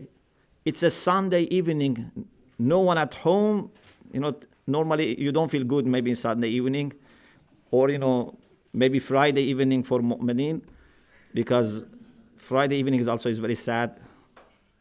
It's 0.64 0.82
a 0.82 0.90
Sunday 0.90 1.44
evening, 1.44 2.28
no 2.58 2.80
one 2.80 2.98
at 2.98 3.14
home, 3.16 3.70
you 4.14 4.22
know, 4.22 4.34
normally 4.66 5.20
you 5.22 5.32
don't 5.34 5.52
feel 5.52 5.66
good 5.66 5.86
maybe 5.86 6.16
Sunday 6.16 6.50
evening, 6.50 6.94
or, 7.70 7.90
you 7.90 7.98
know, 7.98 8.38
maybe 8.78 9.00
Friday 9.00 9.42
evening 9.42 9.84
for 9.84 10.00
mu'mineen, 10.00 10.62
because 11.34 11.84
Friday 12.38 12.78
evening 12.78 13.00
is 13.00 13.08
also 13.08 13.30
is 13.30 13.40
very 13.40 13.56
sad. 13.56 14.00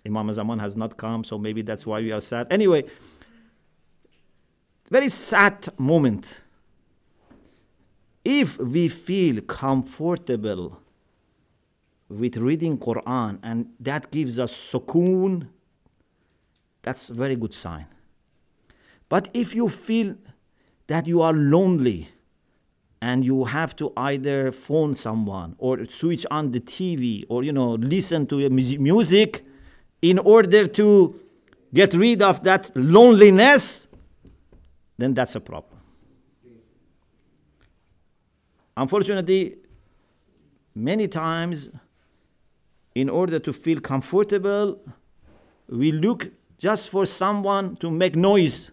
Imam 0.06 0.30
Zaman 0.32 0.58
has 0.58 0.76
not 0.76 0.96
come, 0.96 1.24
so 1.24 1.38
maybe 1.38 1.62
that's 1.62 1.84
why 1.86 2.00
we 2.00 2.12
are 2.12 2.20
sad. 2.20 2.46
Anyway, 2.50 2.84
very 4.90 5.08
sad 5.08 5.68
moment 5.78 6.40
if 8.24 8.58
we 8.58 8.88
feel 8.88 9.40
comfortable 9.42 10.80
with 12.08 12.36
reading 12.36 12.76
Quran 12.76 13.38
and 13.42 13.68
that 13.80 14.10
gives 14.10 14.38
us 14.38 14.52
sukoon, 14.52 15.48
that's 16.82 17.08
very 17.08 17.36
good 17.36 17.54
sign. 17.54 17.86
But 19.08 19.30
if 19.32 19.54
you 19.54 19.68
feel 19.68 20.16
that 20.88 21.06
you 21.06 21.22
are 21.22 21.32
lonely 21.32 22.08
and 23.02 23.24
you 23.24 23.44
have 23.44 23.76
to 23.76 23.92
either 23.96 24.50
phone 24.52 24.94
someone 24.94 25.54
or 25.58 25.84
switch 25.86 26.24
on 26.30 26.50
the 26.50 26.60
TV 26.60 27.24
or 27.28 27.44
you 27.44 27.52
know 27.52 27.74
listen 27.74 28.26
to 28.26 28.48
music, 28.50 29.44
in 30.02 30.18
order 30.18 30.66
to 30.66 31.20
get 31.72 31.94
rid 31.94 32.22
of 32.22 32.42
that 32.44 32.70
loneliness, 32.74 33.88
then 34.98 35.14
that's 35.14 35.34
a 35.34 35.40
problem. 35.40 35.80
Unfortunately, 38.76 39.56
many 40.74 41.08
times, 41.08 41.70
in 42.94 43.08
order 43.08 43.38
to 43.38 43.52
feel 43.52 43.80
comfortable, 43.80 44.78
we 45.68 45.92
look 45.92 46.30
just 46.58 46.90
for 46.90 47.06
someone 47.06 47.76
to 47.76 47.90
make 47.90 48.16
noise 48.16 48.70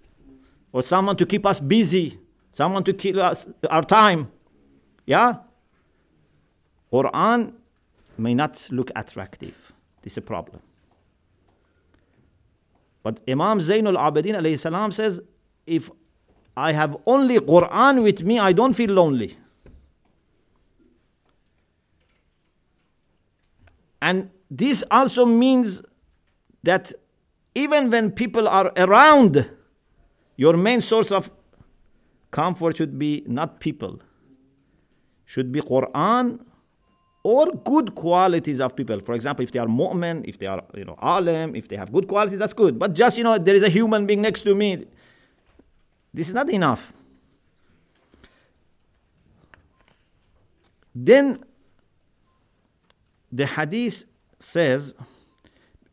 or 0.72 0.82
someone 0.82 1.16
to 1.16 1.26
keep 1.26 1.46
us 1.46 1.60
busy, 1.60 2.20
someone 2.54 2.84
to 2.86 2.94
kill 2.94 3.20
us 3.20 3.50
our 3.70 3.84
time. 3.84 4.32
Yeah? 5.06 5.38
Quran 6.94 7.54
may 8.18 8.34
not 8.34 8.68
look 8.72 8.92
attractive. 8.96 9.74
This 10.04 10.14
is 10.14 10.18
a 10.20 10.22
problem. 10.22 10.62
But 13.02 13.20
Imam 13.28 13.60
Zainul 13.60 13.98
Abidin 13.98 14.40
alayhi 14.40 14.58
salam 14.58 14.92
says, 14.92 15.20
if 15.66 15.90
I 16.56 16.72
have 16.72 16.96
only 17.06 17.40
Quran 17.40 18.04
with 18.04 18.24
me, 18.24 18.40
I 18.40 18.54
don't 18.54 18.74
feel 18.74 18.92
lonely. 18.92 19.36
And 24.02 24.30
this 24.52 24.84
also 24.92 25.26
means 25.26 25.82
that 26.62 26.94
even 27.56 27.90
when 27.90 28.12
people 28.12 28.48
are 28.48 28.72
around, 28.78 29.50
your 30.36 30.56
main 30.56 30.82
source 30.82 31.12
of 31.12 31.32
comfort 32.34 32.76
should 32.76 32.98
be 33.00 33.24
not 33.26 33.60
people, 33.60 34.00
should 35.26 35.52
be 35.52 35.62
Quran 35.62 36.40
or 37.24 37.46
good 37.72 37.96
qualities 37.96 38.60
of 38.60 38.76
people. 38.76 39.00
For 39.00 39.16
example, 39.16 39.44
if 39.44 39.52
they 39.54 39.60
are 39.60 39.68
mu'min, 39.68 40.26
if 40.28 40.38
they 40.40 40.48
are 40.48 40.62
you 40.76 40.84
know 40.84 40.98
alim, 41.02 41.56
if 41.56 41.70
they 41.70 41.78
have 41.78 41.94
good 41.94 42.08
qualities, 42.08 42.40
that's 42.40 42.58
good. 42.64 42.78
But 42.78 42.94
just 42.94 43.18
you 43.18 43.24
know, 43.24 43.38
there 43.38 43.56
is 43.56 43.64
a 43.64 43.70
human 43.70 44.06
being 44.06 44.22
next 44.22 44.42
to 44.42 44.54
me. 44.54 44.86
This 46.14 46.28
is 46.28 46.34
not 46.34 46.50
enough. 46.50 46.94
Then 50.94 51.44
the 53.32 53.48
hadith 53.48 54.06
says, 54.40 54.94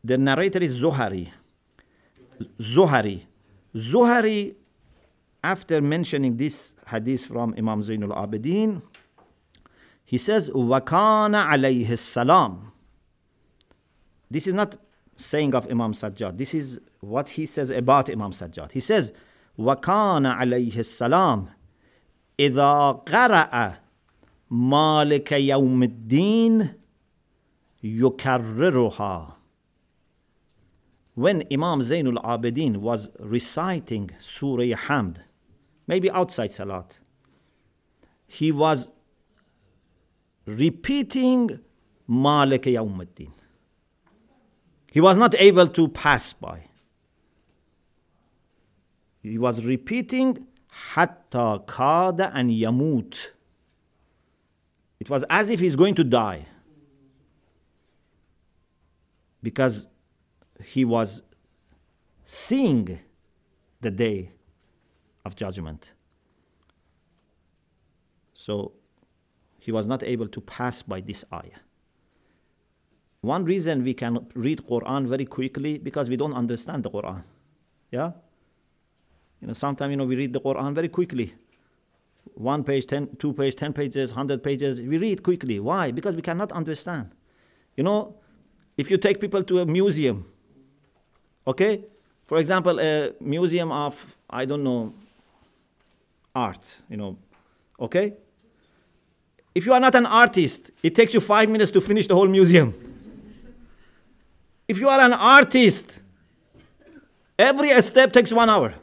the 0.03 0.17
narrator 0.17 0.59
is 0.59 0.79
Zuhari. 0.83 1.31
Zuhari. 2.59 3.21
Zuhari, 3.75 4.55
after 5.42 5.80
mentioning 5.80 6.36
this 6.36 6.74
hadith 6.88 7.26
from 7.26 7.54
Imam 7.56 7.80
Zainul 7.80 8.14
Abidin, 8.16 8.82
he 10.04 10.18
says, 10.18 10.50
وَكَانَ 10.50 11.34
عَلَيْهِ 11.34 11.86
السَّلَامِ 11.86 12.60
This 14.30 14.46
is 14.46 14.54
not 14.54 14.76
saying 15.16 15.54
of 15.54 15.70
Imam 15.70 15.92
Sajjad. 15.92 16.38
This 16.38 16.54
is 16.54 16.80
what 17.00 17.30
he 17.30 17.46
says 17.46 17.70
about 17.70 18.10
Imam 18.10 18.32
Sajjad. 18.32 18.72
He 18.72 18.80
says, 18.80 19.12
وَكَانَ 19.58 20.26
عَلَيْهِ 20.38 20.72
السَّلَامِ 20.72 21.48
إِذَا 22.38 23.04
قَرَأَ 23.04 23.78
مالك 24.50 25.32
يوم 25.32 25.82
الدين 25.82 26.74
يكررها 27.82 29.36
when 31.16 31.42
Imam 31.50 31.80
Zainul 31.80 32.22
Abidin 32.22 32.76
was 32.76 33.08
reciting 33.18 34.10
Surah 34.20 34.76
Hamd, 34.76 35.16
maybe 35.87 36.09
outside 36.11 36.51
Salat, 36.51 36.99
he 38.27 38.51
was 38.51 38.89
repeating 40.45 41.59
Malik 42.07 42.63
Yawmuddin. 42.63 43.31
He 44.91 44.99
was 44.99 45.17
not 45.17 45.35
able 45.35 45.67
to 45.67 45.87
pass 45.87 46.33
by. 46.33 46.65
He 49.23 49.37
was 49.37 49.65
repeating 49.65 50.47
Hatta 50.69 51.61
Kada 51.67 52.31
and 52.33 52.49
Yamut. 52.49 53.27
It 54.99 55.09
was 55.09 55.23
as 55.29 55.49
if 55.49 55.59
he's 55.59 55.75
going 55.75 55.95
to 55.95 56.03
die. 56.03 56.45
Because 59.43 59.87
he 60.63 60.85
was 60.85 61.23
seeing 62.23 62.99
the 63.81 63.91
day 63.91 64.31
of 65.25 65.35
judgment. 65.35 65.93
So 68.33 68.73
he 69.59 69.71
was 69.71 69.87
not 69.87 70.03
able 70.03 70.27
to 70.27 70.41
pass 70.41 70.81
by 70.81 71.01
this 71.01 71.23
ayah. 71.33 71.61
One 73.21 73.45
reason 73.45 73.83
we 73.83 73.93
can 73.93 74.25
read 74.33 74.63
Quran 74.67 75.05
very 75.05 75.25
quickly 75.25 75.77
because 75.77 76.09
we 76.09 76.17
don't 76.17 76.33
understand 76.33 76.83
the 76.83 76.89
Quran. 76.89 77.23
Yeah? 77.91 78.11
You 79.39 79.47
know, 79.47 79.53
sometimes 79.53 79.91
you 79.91 79.97
know 79.97 80.05
we 80.05 80.15
read 80.15 80.33
the 80.33 80.41
Quran 80.41 80.73
very 80.73 80.89
quickly. 80.89 81.35
One 82.33 82.63
page, 82.63 82.87
ten, 82.87 83.15
two 83.17 83.33
page, 83.33 83.55
ten 83.55 83.73
pages, 83.73 84.11
hundred 84.11 84.43
pages. 84.43 84.81
We 84.81 84.97
read 84.97 85.21
quickly. 85.21 85.59
Why? 85.59 85.91
Because 85.91 86.15
we 86.15 86.21
cannot 86.21 86.51
understand. 86.51 87.11
You 87.75 87.83
know, 87.83 88.15
if 88.77 88.89
you 88.89 88.97
take 88.97 89.19
people 89.19 89.43
to 89.43 89.59
a 89.59 89.65
museum, 89.65 90.25
Okay? 91.47 91.85
For 92.23 92.37
example, 92.37 92.79
a 92.79 93.13
museum 93.19 93.71
of, 93.71 94.15
I 94.29 94.45
don't 94.45 94.63
know, 94.63 94.93
art, 96.35 96.63
you 96.89 96.97
know, 96.97 97.17
okay? 97.79 98.13
If 99.53 99.65
you 99.65 99.73
are 99.73 99.79
not 99.79 99.95
an 99.95 100.05
artist, 100.05 100.71
it 100.81 100.95
takes 100.95 101.13
you 101.13 101.19
five 101.19 101.49
minutes 101.49 101.71
to 101.71 101.81
finish 101.81 102.07
the 102.07 102.15
whole 102.15 102.27
museum. 102.27 102.73
if 104.67 104.79
you 104.79 104.87
are 104.87 104.99
an 104.99 105.13
artist, 105.13 105.99
every 107.37 107.79
step 107.81 108.13
takes 108.13 108.31
one 108.31 108.49
hour. 108.49 108.73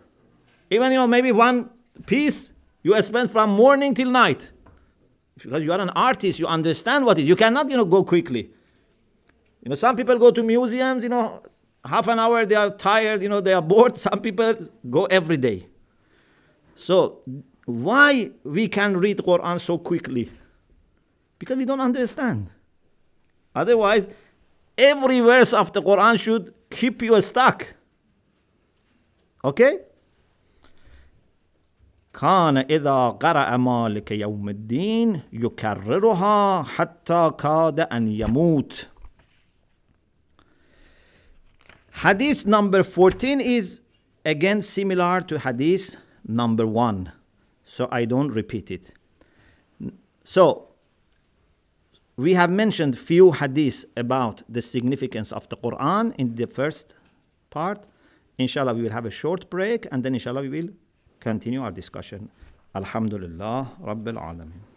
Even, 0.71 0.93
you 0.93 0.99
know, 0.99 1.07
maybe 1.07 1.33
one 1.33 1.71
piece 2.05 2.53
you 2.83 3.01
spend 3.03 3.31
from 3.31 3.51
morning 3.51 3.95
till 3.95 4.11
night. 4.11 4.51
Because 5.43 5.65
you 5.65 5.73
are 5.73 5.81
an 5.81 5.91
artist, 5.91 6.39
you 6.39 6.47
understand 6.47 7.07
what 7.07 7.19
is. 7.19 7.27
You 7.27 7.37
cannot, 7.37 7.71
you 7.71 7.77
know, 7.77 7.85
go 7.85 8.03
quickly. 8.03 8.51
You 9.63 9.71
know, 9.71 9.77
some 9.77 9.97
people 9.97 10.19
go 10.19 10.31
to 10.31 10.43
museums, 10.43 11.03
you 11.03 11.09
know, 11.09 11.43
half 11.85 12.09
an 12.09 12.19
hour 12.19 12.45
they 12.45 12.55
are 12.55 12.71
tired, 12.71 13.23
you 13.23 13.29
know, 13.29 13.41
they 13.41 13.53
are 13.55 13.63
bored. 13.63 13.97
Some 14.07 14.21
people 14.21 14.55
go 14.91 15.07
every 15.07 15.37
day. 15.37 15.68
So 16.78 17.22
why 17.66 18.32
we 18.44 18.68
can 18.68 18.98
read 18.98 19.18
Quran 19.18 19.60
so 19.60 19.78
quickly? 19.78 20.30
Because 21.40 21.58
we 21.58 21.66
don't 21.66 21.82
understand. 21.82 22.52
Otherwise, 23.56 24.08
every 24.78 25.20
verse 25.20 25.54
of 25.54 25.72
the 25.74 25.82
Quran 25.82 26.20
should 26.20 26.54
keep 26.70 27.02
you 27.02 27.22
stuck. 27.22 27.68
Okay? 29.44 29.80
كان 32.14 32.58
إذا 32.58 33.10
قرأ 33.10 33.58
مالك 33.58 34.12
يوم 34.12 34.50
الدين 34.50 35.22
يكررها 35.34 36.64
حتى 36.64 37.32
كاد 37.38 37.80
أن 37.80 38.08
يموت 38.08 38.88
Hadith 41.92 42.46
number 42.48 42.84
14 42.84 43.40
is 43.40 43.82
again 44.26 44.62
similar 44.62 45.22
to 45.22 45.38
hadith 45.40 45.96
number 46.29 46.67
1. 46.67 47.11
So 47.65 47.89
I 47.91 48.05
don't 48.05 48.29
repeat 48.29 48.71
it. 48.71 48.93
So 50.25 50.69
we 52.17 52.35
have 52.35 52.51
mentioned 52.51 52.99
few 52.99 53.33
hadiths 53.33 53.85
about 53.97 54.43
the 54.49 54.61
significance 54.61 55.33
of 55.33 55.49
the 55.49 55.57
Quran 55.57 56.15
in 56.17 56.35
the 56.35 56.47
first 56.47 56.95
part. 57.51 57.85
Inshallah, 58.39 58.75
we 58.75 58.83
will 58.83 58.91
have 58.91 59.07
a 59.07 59.11
short 59.11 59.51
break 59.51 59.87
and 59.91 60.05
then 60.05 60.15
inshallah 60.15 60.43
we 60.43 60.49
will 60.49 60.69
continue 61.21 61.63
our 61.63 61.71
discussion. 61.71 62.31
Alhamdulillah 62.75 63.71
Rabbil 63.83 64.19
Alameen. 64.19 64.68